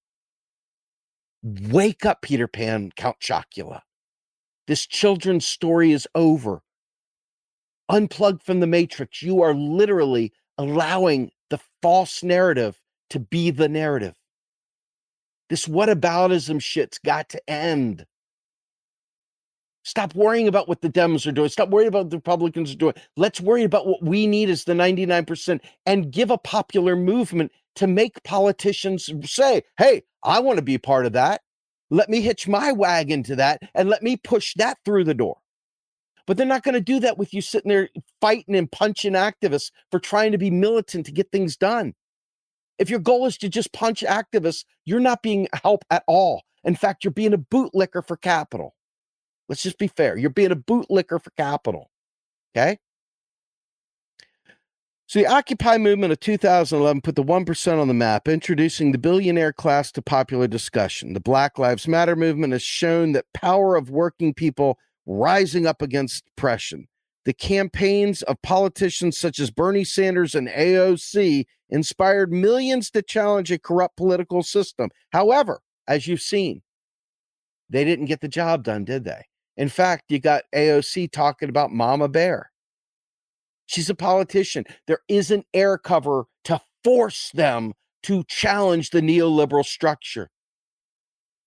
Wake 1.43 2.05
up, 2.05 2.21
Peter 2.21 2.47
Pan, 2.47 2.91
Count 2.95 3.17
Chocula. 3.19 3.81
This 4.67 4.85
children's 4.85 5.45
story 5.45 5.91
is 5.91 6.07
over. 6.15 6.61
Unplugged 7.89 8.43
from 8.43 8.59
the 8.59 8.67
matrix. 8.67 9.21
You 9.21 9.41
are 9.41 9.53
literally 9.53 10.33
allowing 10.57 11.31
the 11.49 11.59
false 11.81 12.23
narrative 12.23 12.79
to 13.11 13.19
be 13.19 13.51
the 13.51 13.69
narrative. 13.69 14.15
This 15.49 15.67
whataboutism 15.67 16.61
shit's 16.61 16.97
got 16.97 17.29
to 17.29 17.49
end. 17.49 18.05
Stop 19.83 20.15
worrying 20.15 20.47
about 20.47 20.67
what 20.67 20.81
the 20.81 20.89
Dems 20.89 21.27
are 21.27 21.31
doing. 21.31 21.47
Stop 21.47 21.69
worrying 21.69 21.87
about 21.87 22.05
what 22.05 22.09
the 22.09 22.17
Republicans 22.17 22.71
are 22.71 22.77
doing. 22.77 22.95
Let's 23.15 23.39
worry 23.39 23.63
about 23.63 23.85
what 23.85 24.01
we 24.01 24.25
need 24.25 24.49
as 24.49 24.63
the 24.63 24.73
99% 24.73 25.59
and 25.85 26.11
give 26.11 26.31
a 26.31 26.39
popular 26.39 26.95
movement 26.95 27.51
to 27.75 27.85
make 27.85 28.23
politicians 28.23 29.11
say, 29.25 29.61
hey, 29.77 30.01
I 30.23 30.39
want 30.39 30.57
to 30.57 30.63
be 30.63 30.79
part 30.79 31.05
of 31.05 31.13
that. 31.13 31.41
Let 31.91 32.09
me 32.09 32.21
hitch 32.21 32.47
my 32.47 32.71
wagon 32.71 33.21
to 33.23 33.35
that 33.35 33.61
and 33.75 33.87
let 33.87 34.01
me 34.01 34.17
push 34.17 34.55
that 34.55 34.79
through 34.83 35.03
the 35.03 35.13
door. 35.13 35.37
But 36.27 36.37
they're 36.37 36.45
not 36.45 36.63
going 36.63 36.73
to 36.73 36.81
do 36.81 36.99
that 37.01 37.17
with 37.17 37.33
you 37.33 37.41
sitting 37.41 37.69
there 37.69 37.89
fighting 38.19 38.55
and 38.55 38.71
punching 38.71 39.13
activists 39.13 39.71
for 39.91 39.99
trying 39.99 40.31
to 40.31 40.37
be 40.37 40.49
militant 40.49 41.05
to 41.05 41.11
get 41.11 41.31
things 41.31 41.55
done. 41.55 41.93
If 42.77 42.89
your 42.89 42.99
goal 42.99 43.25
is 43.25 43.37
to 43.37 43.49
just 43.49 43.73
punch 43.73 44.01
activists, 44.01 44.65
you're 44.85 44.99
not 44.99 45.21
being 45.21 45.47
help 45.63 45.85
at 45.89 46.03
all. 46.07 46.43
In 46.63 46.75
fact, 46.75 47.03
you're 47.03 47.11
being 47.11 47.33
a 47.33 47.37
bootlicker 47.37 48.05
for 48.05 48.17
capital. 48.17 48.75
Let's 49.47 49.61
just 49.61 49.77
be 49.77 49.87
fair. 49.87 50.17
You're 50.17 50.31
being 50.31 50.51
a 50.51 50.55
bootlicker 50.55 51.23
for 51.23 51.29
capital. 51.37 51.91
Okay. 52.55 52.79
So 55.07 55.19
the 55.19 55.27
Occupy 55.27 55.77
movement 55.77 56.11
of 56.11 56.19
2011 56.19 57.01
put 57.01 57.15
the 57.15 57.23
1% 57.23 57.79
on 57.79 57.87
the 57.87 57.93
map, 57.93 58.27
introducing 58.27 58.91
the 58.91 58.97
billionaire 58.97 59.53
class 59.53 59.91
to 59.91 60.01
popular 60.01 60.47
discussion. 60.47 61.13
The 61.13 61.19
Black 61.19 61.59
Lives 61.59 61.87
Matter 61.87 62.15
movement 62.15 62.53
has 62.53 62.63
shown 62.63 63.11
that 63.11 63.31
power 63.31 63.75
of 63.75 63.91
working 63.91 64.33
people 64.33 64.79
rising 65.05 65.65
up 65.65 65.81
against 65.81 66.23
oppression. 66.37 66.87
The 67.25 67.33
campaigns 67.33 68.21
of 68.23 68.41
politicians 68.43 69.17
such 69.17 69.39
as 69.39 69.49
Bernie 69.49 69.83
Sanders 69.83 70.35
and 70.35 70.47
AOC 70.47 71.45
inspired 71.69 72.31
millions 72.31 72.91
to 72.91 73.01
challenge 73.01 73.51
a 73.51 73.57
corrupt 73.57 73.97
political 73.97 74.43
system. 74.43 74.89
However, 75.11 75.61
as 75.87 76.07
you've 76.07 76.21
seen, 76.21 76.61
they 77.69 77.83
didn't 77.83 78.05
get 78.05 78.21
the 78.21 78.27
job 78.27 78.63
done, 78.63 78.85
did 78.85 79.03
they? 79.03 79.23
In 79.57 79.69
fact, 79.69 80.03
you 80.09 80.19
got 80.19 80.43
AOC 80.53 81.11
talking 81.11 81.49
about 81.49 81.71
Mama 81.71 82.07
Bear. 82.07 82.51
She's 83.65 83.89
a 83.89 83.95
politician. 83.95 84.65
There 84.85 84.99
isn't 85.07 85.47
air 85.53 85.77
cover 85.77 86.25
to 86.43 86.61
force 86.83 87.31
them 87.33 87.73
to 88.03 88.23
challenge 88.27 88.91
the 88.91 89.01
neoliberal 89.01 89.65
structure. 89.65 90.29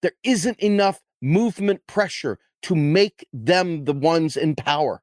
There 0.03 0.13
isn't 0.25 0.59
enough 0.59 1.01
movement 1.21 1.87
pressure 1.87 2.39
to 2.63 2.75
make 2.75 3.27
them 3.33 3.85
the 3.85 3.93
ones 3.93 4.37
in 4.37 4.55
power 4.55 5.03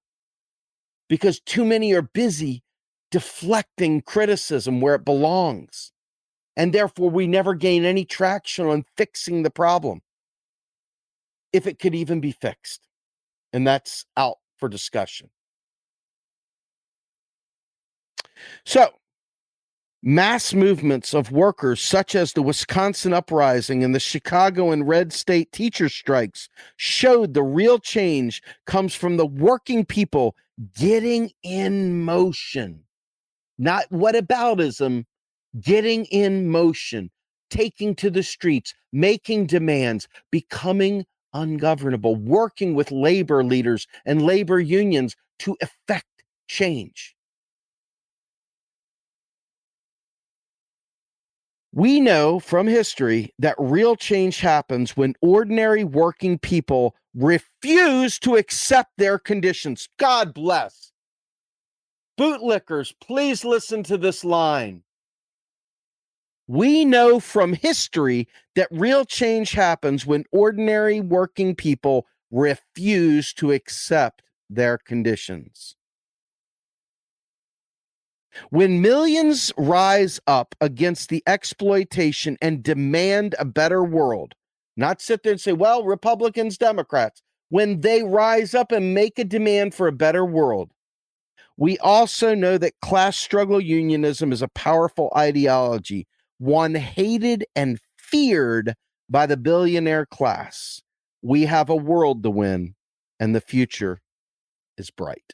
because 1.08 1.40
too 1.40 1.66
many 1.66 1.94
are 1.94 2.02
busy 2.02 2.64
deflecting 3.12 4.02
criticism 4.02 4.82
where 4.82 4.96
it 4.96 5.06
belongs. 5.06 5.92
And 6.58 6.74
therefore, 6.74 7.10
we 7.10 7.28
never 7.28 7.54
gain 7.54 7.86
any 7.86 8.06
traction 8.06 8.66
on 8.66 8.86
fixing 8.98 9.44
the 9.44 9.50
problem, 9.50 10.02
if 11.52 11.68
it 11.68 11.80
could 11.80 11.94
even 11.94 12.22
be 12.22 12.32
fixed 12.32 12.88
and 13.56 13.66
that's 13.66 14.06
out 14.18 14.38
for 14.58 14.68
discussion. 14.68 15.30
So, 18.66 18.90
mass 20.06 20.54
movements 20.54 21.16
of 21.16 21.32
workers, 21.32 21.82
such 21.82 22.14
as 22.14 22.32
the 22.32 22.44
Wisconsin 22.44 23.12
uprising 23.12 23.84
and 23.84 23.94
the 23.94 24.00
Chicago 24.00 24.72
and 24.72 24.88
red 24.88 25.12
state 25.12 25.52
teacher 25.52 25.90
strikes, 25.90 26.48
showed 26.78 27.34
the 27.34 27.44
real 27.44 27.80
change 27.80 28.44
comes 28.68 28.94
from 28.94 29.18
the 29.18 29.26
working 29.26 29.84
people 29.84 30.36
getting 30.78 31.32
in 31.42 32.04
motion. 32.04 32.82
Not 33.58 33.90
whataboutism, 33.90 35.06
getting 35.60 36.06
in 36.06 36.50
motion, 36.50 37.10
taking 37.50 37.96
to 37.96 38.12
the 38.12 38.24
streets, 38.24 38.76
making 38.94 39.48
demands, 39.48 40.08
becoming 40.32 41.06
ungovernable, 41.34 42.16
working 42.16 42.76
with 42.76 42.92
labor 42.92 43.44
leaders 43.44 43.88
and 44.06 44.22
labor 44.22 44.60
unions 44.60 45.16
to 45.40 45.58
effect 45.62 46.06
change. 46.48 47.15
We 51.76 52.00
know 52.00 52.40
from 52.40 52.68
history 52.68 53.34
that 53.38 53.58
real 53.60 53.98
change 53.98 54.40
happens 54.40 54.96
when 54.96 55.14
ordinary 55.20 55.84
working 55.84 56.40
people 56.40 56.96
refuse 57.14 58.18
to 58.20 58.38
accept 58.38 58.92
their 58.98 59.20
conditions. 59.20 59.90
God 60.00 60.34
bless. 60.34 60.94
Bootlickers, 62.18 62.94
please 63.02 63.44
listen 63.44 63.84
to 63.84 63.98
this 63.98 64.24
line. 64.24 64.84
We 66.48 66.86
know 66.86 67.20
from 67.20 67.52
history 67.52 68.30
that 68.56 68.70
real 68.72 69.04
change 69.04 69.52
happens 69.52 70.06
when 70.06 70.24
ordinary 70.32 71.02
working 71.02 71.56
people 71.56 72.08
refuse 72.32 73.34
to 73.34 73.52
accept 73.52 74.22
their 74.50 74.78
conditions. 74.78 75.76
When 78.50 78.82
millions 78.82 79.52
rise 79.58 80.20
up 80.28 80.56
against 80.62 81.10
the 81.10 81.24
exploitation 81.26 82.38
and 82.42 82.64
demand 82.64 83.36
a 83.40 83.46
better 83.46 83.84
world, 83.84 84.34
not 84.78 85.02
sit 85.02 85.24
there 85.24 85.32
and 85.32 85.42
say, 85.42 85.54
well, 85.54 85.84
Republicans, 85.84 86.58
Democrats, 86.58 87.22
when 87.50 87.82
they 87.82 88.04
rise 88.04 88.54
up 88.54 88.72
and 88.72 88.94
make 88.94 89.18
a 89.18 89.24
demand 89.24 89.74
for 89.74 89.88
a 89.88 89.94
better 89.94 90.26
world, 90.26 90.72
we 91.58 91.78
also 91.78 92.36
know 92.36 92.58
that 92.58 92.80
class 92.82 93.18
struggle 93.18 93.62
unionism 93.62 94.32
is 94.34 94.42
a 94.42 94.50
powerful 94.50 95.12
ideology 95.16 96.08
one 96.38 96.76
hated 96.76 97.46
and 97.56 97.80
feared 97.98 98.76
by 99.10 99.26
the 99.26 99.38
billionaire 99.38 100.06
class. 100.06 100.82
We 101.22 101.44
have 101.46 101.70
a 101.70 101.76
world 101.76 102.24
to 102.24 102.30
win, 102.30 102.76
and 103.20 103.34
the 103.34 103.42
future 103.42 104.02
is 104.78 104.92
bright. 104.92 105.34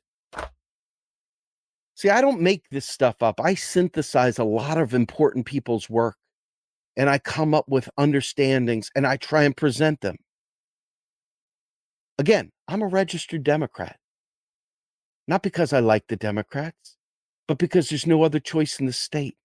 See, 2.02 2.10
I 2.10 2.20
don't 2.20 2.42
make 2.42 2.68
this 2.72 2.88
stuff 2.88 3.22
up. 3.22 3.40
I 3.40 3.54
synthesize 3.54 4.40
a 4.40 4.44
lot 4.44 4.80
of 4.80 4.96
important 4.96 5.46
people's 5.46 5.88
work 5.88 6.18
and 6.98 7.08
I 7.08 7.20
come 7.20 7.54
up 7.54 7.66
with 7.70 7.92
understandings 7.96 8.90
and 8.96 9.06
I 9.06 9.18
try 9.18 9.44
and 9.44 9.56
present 9.56 10.02
them. 10.02 10.16
Again, 12.18 12.50
I'm 12.68 12.82
a 12.82 12.88
registered 12.88 13.44
Democrat. 13.44 13.98
Not 15.28 15.44
because 15.44 15.74
I 15.74 15.80
like 15.80 16.08
the 16.08 16.16
Democrats, 16.16 16.98
but 17.48 17.60
because 17.60 17.90
there's 17.90 18.08
no 18.08 18.24
other 18.24 18.40
choice 18.40 18.80
in 18.80 18.88
the 18.88 18.94
state. 18.94 19.38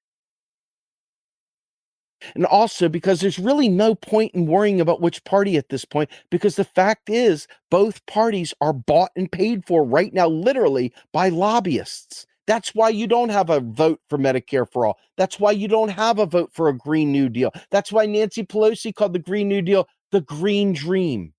And 2.34 2.46
also 2.46 2.88
because 2.88 3.20
there's 3.20 3.38
really 3.38 3.68
no 3.68 3.94
point 3.94 4.34
in 4.34 4.46
worrying 4.46 4.80
about 4.80 5.02
which 5.02 5.22
party 5.24 5.58
at 5.58 5.68
this 5.68 5.84
point, 5.84 6.08
because 6.30 6.56
the 6.56 6.64
fact 6.64 7.10
is, 7.10 7.48
both 7.70 8.06
parties 8.06 8.54
are 8.62 8.72
bought 8.72 9.10
and 9.14 9.30
paid 9.30 9.66
for 9.66 9.84
right 9.84 10.14
now, 10.14 10.26
literally 10.26 10.94
by 11.12 11.28
lobbyists. 11.28 12.26
That's 12.46 12.74
why 12.74 12.90
you 12.90 13.06
don't 13.06 13.28
have 13.28 13.50
a 13.50 13.60
vote 13.60 14.00
for 14.08 14.18
Medicare 14.18 14.70
for 14.70 14.86
all. 14.86 14.98
That's 15.16 15.40
why 15.40 15.50
you 15.50 15.68
don't 15.68 15.88
have 15.88 16.18
a 16.18 16.26
vote 16.26 16.50
for 16.52 16.68
a 16.68 16.76
Green 16.76 17.10
New 17.10 17.28
Deal. 17.28 17.52
That's 17.70 17.90
why 17.90 18.06
Nancy 18.06 18.44
Pelosi 18.44 18.94
called 18.94 19.12
the 19.12 19.18
Green 19.18 19.48
New 19.48 19.62
Deal 19.62 19.88
the 20.12 20.20
Green 20.20 20.72
Dream. 20.72 21.32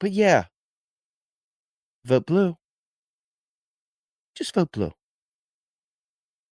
But 0.00 0.12
yeah, 0.12 0.44
vote 2.04 2.26
blue. 2.26 2.56
Just 4.34 4.54
vote 4.54 4.72
blue. 4.72 4.92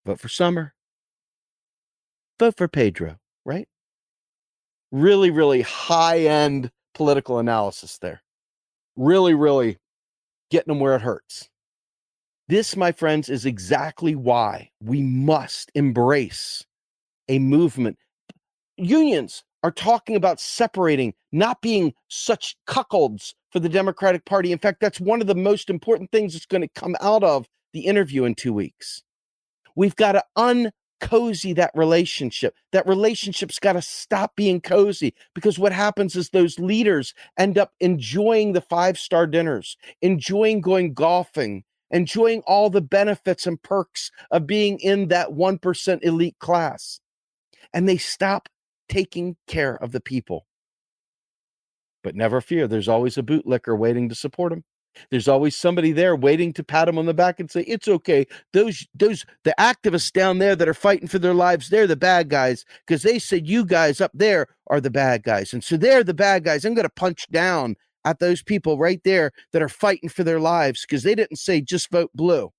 Vote 0.05 0.19
for 0.19 0.29
Summer 0.29 0.73
vote 2.39 2.55
for 2.57 2.67
Pedro, 2.67 3.17
right? 3.45 3.67
Really, 4.91 5.31
really 5.31 5.61
high 5.61 6.19
end 6.19 6.71
political 6.93 7.39
analysis 7.39 7.97
there. 7.97 8.21
Really, 8.95 9.33
really 9.33 9.77
getting 10.49 10.73
them 10.73 10.79
where 10.79 10.95
it 10.95 11.01
hurts. 11.01 11.49
This, 12.49 12.77
my 12.77 12.93
friends, 12.93 13.27
is 13.27 13.45
exactly 13.45 14.15
why 14.15 14.71
we 14.81 15.01
must 15.01 15.69
embrace 15.75 16.65
a 17.27 17.39
movement. 17.39 17.97
Unions 18.77 19.43
are 19.63 19.71
talking 19.71 20.15
about 20.15 20.39
separating, 20.39 21.13
not 21.33 21.61
being 21.61 21.93
such 22.07 22.55
cuckolds 22.65 23.33
for 23.51 23.59
the 23.59 23.67
Democratic 23.67 24.23
Party. 24.23 24.53
In 24.53 24.59
fact, 24.59 24.79
that's 24.79 25.01
one 25.01 25.19
of 25.19 25.27
the 25.27 25.35
most 25.35 25.69
important 25.69 26.09
things 26.11 26.33
that's 26.33 26.45
going 26.45 26.61
to 26.61 26.69
come 26.69 26.95
out 27.01 27.23
of 27.23 27.47
the 27.73 27.81
interview 27.81 28.23
in 28.23 28.33
two 28.33 28.53
weeks. 28.53 29.03
We've 29.75 29.95
got 29.95 30.13
to 30.13 30.23
un 30.37 30.71
cozy 31.01 31.51
that 31.53 31.71
relationship. 31.75 32.55
That 32.71 32.87
relationship's 32.87 33.59
got 33.59 33.73
to 33.73 33.81
stop 33.81 34.35
being 34.37 34.61
cozy 34.61 35.13
because 35.35 35.59
what 35.59 35.73
happens 35.73 36.15
is 36.15 36.29
those 36.29 36.57
leaders 36.59 37.13
end 37.37 37.57
up 37.57 37.73
enjoying 37.81 38.53
the 38.53 38.61
five 38.61 38.97
star 38.97 39.27
dinners, 39.27 39.75
enjoying 40.01 40.61
going 40.61 40.93
golfing, 40.93 41.63
enjoying 41.91 42.41
all 42.45 42.69
the 42.69 42.81
benefits 42.81 43.47
and 43.47 43.61
perks 43.61 44.11
of 44.31 44.47
being 44.47 44.79
in 44.79 45.07
that 45.09 45.29
1% 45.29 45.99
elite 46.03 46.39
class. 46.39 46.99
And 47.73 47.87
they 47.87 47.97
stop 47.97 48.49
taking 48.89 49.35
care 49.47 49.75
of 49.75 49.91
the 49.91 50.01
people. 50.01 50.45
But 52.03 52.15
never 52.15 52.41
fear, 52.41 52.67
there's 52.67 52.87
always 52.87 53.17
a 53.17 53.23
bootlicker 53.23 53.77
waiting 53.77 54.09
to 54.09 54.15
support 54.15 54.51
them. 54.51 54.63
There's 55.09 55.27
always 55.27 55.55
somebody 55.55 55.91
there 55.91 56.15
waiting 56.15 56.53
to 56.53 56.63
pat 56.63 56.87
him 56.87 56.97
on 56.97 57.05
the 57.05 57.13
back 57.13 57.39
and 57.39 57.49
say, 57.49 57.61
"It's 57.61 57.87
okay." 57.87 58.25
Those 58.53 58.87
those 58.95 59.25
the 59.43 59.53
activists 59.59 60.11
down 60.11 60.39
there 60.39 60.55
that 60.55 60.67
are 60.67 60.73
fighting 60.73 61.07
for 61.07 61.19
their 61.19 61.33
lives, 61.33 61.69
they're 61.69 61.87
the 61.87 61.95
bad 61.95 62.29
guys 62.29 62.65
because 62.85 63.03
they 63.03 63.19
said 63.19 63.47
you 63.47 63.65
guys 63.65 64.01
up 64.01 64.11
there 64.13 64.47
are 64.67 64.81
the 64.81 64.89
bad 64.89 65.23
guys, 65.23 65.53
and 65.53 65.63
so 65.63 65.77
they're 65.77 66.03
the 66.03 66.13
bad 66.13 66.43
guys. 66.43 66.65
I'm 66.65 66.73
going 66.73 66.83
to 66.83 66.89
punch 66.89 67.27
down 67.29 67.75
at 68.07 68.19
those 68.19 68.41
people 68.41 68.77
right 68.77 69.01
there 69.03 69.31
that 69.51 69.61
are 69.61 69.67
fighting 69.67 70.07
for 70.07 70.23
their 70.23 70.39
lives 70.39 70.85
because 70.87 71.03
they 71.03 71.13
didn't 71.13 71.35
say 71.35 71.59
just 71.59 71.91
vote 71.91 72.09
blue. 72.15 72.51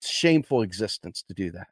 It's 0.00 0.10
shameful 0.10 0.62
existence 0.62 1.22
to 1.28 1.34
do 1.34 1.52
that. 1.52 1.68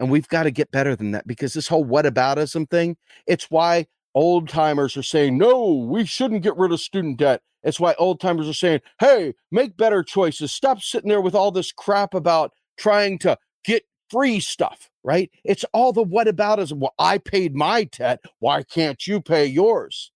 And 0.00 0.10
we've 0.10 0.28
got 0.28 0.42
to 0.42 0.50
get 0.50 0.72
better 0.72 0.96
than 0.96 1.12
that 1.12 1.28
because 1.28 1.54
this 1.54 1.68
whole 1.68 1.86
whataboutism 1.86 2.68
thing, 2.68 2.96
it's 3.26 3.50
why 3.50 3.86
old 4.16 4.48
timers 4.48 4.96
are 4.96 5.02
saying, 5.02 5.38
no, 5.38 5.86
we 5.88 6.04
shouldn't 6.04 6.42
get 6.42 6.56
rid 6.56 6.72
of 6.72 6.80
student 6.80 7.18
debt. 7.18 7.40
It's 7.62 7.78
why 7.78 7.94
old 7.94 8.20
timers 8.20 8.48
are 8.48 8.52
saying, 8.52 8.80
hey, 8.98 9.34
make 9.52 9.76
better 9.76 10.02
choices. 10.02 10.52
Stop 10.52 10.82
sitting 10.82 11.08
there 11.08 11.20
with 11.20 11.36
all 11.36 11.52
this 11.52 11.70
crap 11.70 12.14
about 12.14 12.52
trying 12.76 13.18
to 13.20 13.38
get 13.64 13.84
free 14.10 14.40
stuff, 14.40 14.90
right? 15.04 15.30
It's 15.44 15.64
all 15.72 15.92
the 15.92 16.02
what 16.02 16.26
about 16.26 16.58
is 16.58 16.74
well, 16.74 16.94
I 16.98 17.18
paid 17.18 17.54
my 17.54 17.84
debt. 17.84 18.20
Why 18.40 18.64
can't 18.64 19.06
you 19.06 19.20
pay 19.20 19.46
yours? 19.46 20.10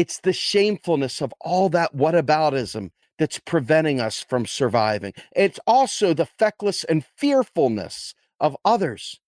It's 0.00 0.18
the 0.18 0.32
shamefulness 0.32 1.20
of 1.20 1.34
all 1.42 1.68
that 1.68 1.94
whataboutism 1.94 2.88
that's 3.18 3.38
preventing 3.38 4.00
us 4.00 4.24
from 4.26 4.46
surviving. 4.46 5.12
It's 5.36 5.60
also 5.66 6.14
the 6.14 6.24
feckless 6.24 6.84
and 6.84 7.04
fearfulness 7.18 8.14
of 8.40 8.56
others 8.64 9.20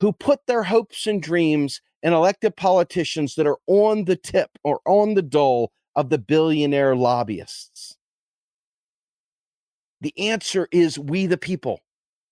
who 0.00 0.14
put 0.14 0.46
their 0.46 0.62
hopes 0.62 1.06
and 1.06 1.22
dreams 1.22 1.82
in 2.02 2.14
elected 2.14 2.56
politicians 2.56 3.34
that 3.34 3.46
are 3.46 3.58
on 3.66 4.06
the 4.06 4.16
tip 4.16 4.52
or 4.64 4.80
on 4.86 5.12
the 5.12 5.20
dole 5.20 5.70
of 5.94 6.08
the 6.08 6.16
billionaire 6.16 6.96
lobbyists? 6.96 7.98
The 10.00 10.18
answer 10.18 10.66
is 10.72 10.98
we, 10.98 11.26
the 11.26 11.36
people. 11.36 11.80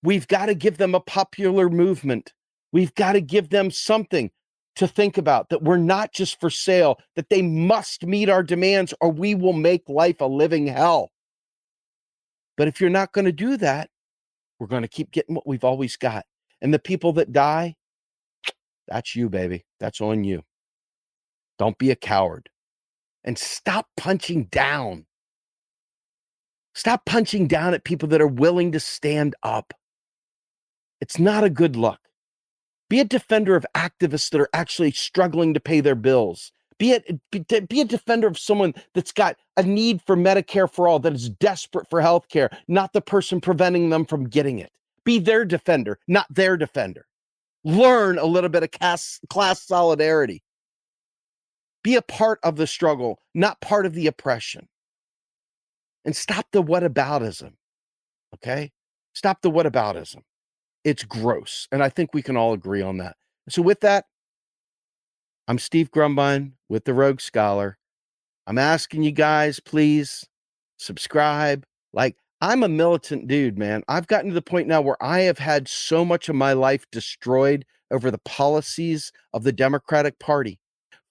We've 0.02 0.26
got 0.26 0.46
to 0.46 0.54
give 0.54 0.78
them 0.78 0.94
a 0.94 1.00
popular 1.00 1.68
movement. 1.68 2.32
We've 2.72 2.94
got 2.94 3.12
to 3.12 3.20
give 3.20 3.50
them 3.50 3.70
something 3.70 4.30
to 4.76 4.88
think 4.88 5.18
about 5.18 5.48
that 5.50 5.62
we're 5.62 5.76
not 5.76 6.12
just 6.12 6.40
for 6.40 6.50
sale, 6.50 6.98
that 7.16 7.30
they 7.30 7.42
must 7.42 8.04
meet 8.04 8.28
our 8.28 8.42
demands 8.42 8.92
or 9.00 9.10
we 9.10 9.34
will 9.34 9.52
make 9.52 9.88
life 9.88 10.20
a 10.20 10.26
living 10.26 10.66
hell. 10.66 11.10
But 12.56 12.68
if 12.68 12.80
you're 12.80 12.90
not 12.90 13.12
going 13.12 13.24
to 13.24 13.32
do 13.32 13.56
that, 13.58 13.90
we're 14.58 14.66
going 14.66 14.82
to 14.82 14.88
keep 14.88 15.10
getting 15.10 15.34
what 15.34 15.46
we've 15.46 15.64
always 15.64 15.96
got. 15.96 16.24
And 16.60 16.72
the 16.72 16.78
people 16.78 17.12
that 17.14 17.32
die, 17.32 17.76
that's 18.88 19.16
you, 19.16 19.28
baby. 19.28 19.64
That's 19.80 20.00
on 20.00 20.24
you. 20.24 20.42
Don't 21.58 21.78
be 21.78 21.90
a 21.90 21.96
coward 21.96 22.48
and 23.24 23.38
stop 23.38 23.88
punching 23.96 24.44
down. 24.44 25.06
Stop 26.74 27.06
punching 27.06 27.46
down 27.46 27.74
at 27.74 27.84
people 27.84 28.08
that 28.08 28.20
are 28.20 28.26
willing 28.26 28.72
to 28.72 28.80
stand 28.80 29.34
up. 29.42 29.72
It's 31.00 31.18
not 31.18 31.44
a 31.44 31.50
good 31.50 31.76
look. 31.76 32.00
Be 32.94 33.00
a 33.00 33.04
defender 33.04 33.56
of 33.56 33.66
activists 33.74 34.30
that 34.30 34.40
are 34.40 34.48
actually 34.52 34.92
struggling 34.92 35.52
to 35.52 35.58
pay 35.58 35.80
their 35.80 35.96
bills. 35.96 36.52
Be 36.78 36.94
a, 36.94 37.60
be 37.62 37.80
a 37.80 37.84
defender 37.84 38.28
of 38.28 38.38
someone 38.38 38.72
that's 38.94 39.10
got 39.10 39.36
a 39.56 39.64
need 39.64 40.00
for 40.00 40.14
Medicare 40.16 40.72
for 40.72 40.86
all, 40.86 41.00
that 41.00 41.12
is 41.12 41.28
desperate 41.28 41.90
for 41.90 42.00
health 42.00 42.28
care, 42.28 42.56
not 42.68 42.92
the 42.92 43.00
person 43.00 43.40
preventing 43.40 43.90
them 43.90 44.04
from 44.04 44.28
getting 44.28 44.60
it. 44.60 44.70
Be 45.02 45.18
their 45.18 45.44
defender, 45.44 45.98
not 46.06 46.32
their 46.32 46.56
defender. 46.56 47.04
Learn 47.64 48.16
a 48.16 48.26
little 48.26 48.48
bit 48.48 48.62
of 48.62 48.70
class, 48.70 49.18
class 49.28 49.60
solidarity. 49.60 50.44
Be 51.82 51.96
a 51.96 52.02
part 52.02 52.38
of 52.44 52.54
the 52.54 52.68
struggle, 52.68 53.18
not 53.34 53.60
part 53.60 53.86
of 53.86 53.94
the 53.94 54.06
oppression. 54.06 54.68
And 56.04 56.14
stop 56.14 56.46
the 56.52 56.62
whataboutism. 56.62 57.54
Okay? 58.36 58.70
Stop 59.14 59.42
the 59.42 59.50
whataboutism. 59.50 60.22
It's 60.84 61.04
gross. 61.04 61.66
And 61.72 61.82
I 61.82 61.88
think 61.88 62.12
we 62.12 62.22
can 62.22 62.36
all 62.36 62.52
agree 62.52 62.82
on 62.82 62.98
that. 62.98 63.16
So, 63.48 63.62
with 63.62 63.80
that, 63.80 64.06
I'm 65.48 65.58
Steve 65.58 65.90
Grumbine 65.90 66.52
with 66.68 66.84
the 66.84 66.94
Rogue 66.94 67.20
Scholar. 67.20 67.78
I'm 68.46 68.58
asking 68.58 69.02
you 69.02 69.12
guys, 69.12 69.60
please 69.60 70.26
subscribe. 70.76 71.64
Like, 71.92 72.16
I'm 72.40 72.62
a 72.62 72.68
militant 72.68 73.26
dude, 73.26 73.58
man. 73.58 73.82
I've 73.88 74.06
gotten 74.06 74.28
to 74.28 74.34
the 74.34 74.42
point 74.42 74.68
now 74.68 74.82
where 74.82 75.02
I 75.02 75.20
have 75.20 75.38
had 75.38 75.68
so 75.68 76.04
much 76.04 76.28
of 76.28 76.36
my 76.36 76.52
life 76.52 76.84
destroyed 76.90 77.64
over 77.90 78.10
the 78.10 78.18
policies 78.18 79.12
of 79.32 79.44
the 79.44 79.52
Democratic 79.52 80.18
Party 80.18 80.58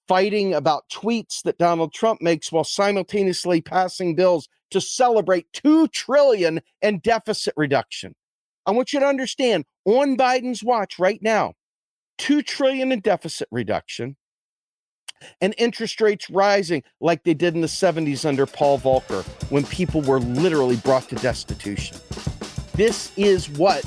fighting 0.08 0.54
about 0.54 0.90
tweets 0.90 1.42
that 1.44 1.58
Donald 1.58 1.94
Trump 1.94 2.22
makes 2.22 2.52
while 2.52 2.64
simultaneously 2.64 3.62
passing 3.62 4.16
bills 4.16 4.50
to 4.72 4.82
celebrate 4.82 5.52
2 5.54 5.88
trillion 5.90 6.62
in 6.82 7.00
deficit 7.00 7.54
reduction. 7.56 8.14
I 8.66 8.72
want 8.72 8.94
you 8.94 9.00
to 9.00 9.06
understand 9.06 9.66
on 9.86 10.16
Biden's 10.16 10.64
watch 10.64 10.98
right 11.00 11.20
now, 11.22 11.54
2 12.20 12.42
trillion 12.42 12.92
in 12.92 13.00
deficit 13.02 13.48
reduction 13.52 14.16
and 15.42 15.56
interest 15.58 16.02
rates 16.02 16.30
rising 16.30 16.84
like 17.00 17.24
they 17.24 17.34
did 17.34 17.56
in 17.56 17.62
the 17.62 17.68
70s 17.68 18.26
under 18.26 18.46
Paul 18.46 18.80
Volcker 18.80 19.24
when 19.50 19.66
people 19.66 20.02
were 20.02 20.20
literally 20.20 20.76
brought 20.78 21.10
to 21.10 21.16
destitution. 21.16 21.98
This 22.76 23.12
is 23.18 23.50
what 23.50 23.84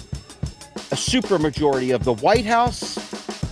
a 0.93 0.97
supermajority 0.97 1.95
of 1.95 2.05
the 2.05 2.15
White 2.15 2.47
House, 2.47 2.99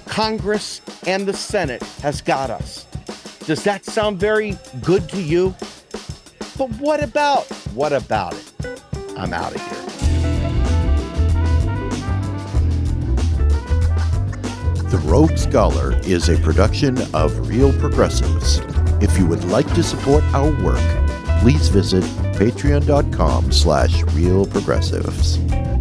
Congress, 0.07 0.81
and 1.07 1.27
the 1.27 1.35
Senate 1.35 1.83
has 2.03 2.21
got 2.21 2.51
us. 2.51 2.85
Does 3.47 3.65
that 3.65 3.85
sound 3.85 4.19
very 4.19 4.57
good 4.83 5.09
to 5.11 5.21
you? 5.21 5.55
But 6.57 6.71
what 6.79 7.03
about, 7.03 7.45
what 7.75 7.93
about 7.93 8.35
it? 8.35 8.83
I'm 9.19 9.33
out 9.33 9.55
of 9.55 9.61
here. 9.61 9.84
The 14.95 15.01
Rogue 15.01 15.37
Scholar 15.37 15.99
is 16.05 16.29
a 16.29 16.39
production 16.39 16.97
of 17.15 17.49
Real 17.49 17.73
Progressives. 17.81 18.61
If 19.03 19.19
you 19.19 19.27
would 19.27 19.43
like 19.47 19.67
to 19.75 19.83
support 19.83 20.23
our 20.33 20.53
work, 20.63 20.79
please 21.41 21.67
visit 21.67 22.05
patreon.com 22.39 23.51
slash 23.51 24.05
realprogressives. 24.15 25.74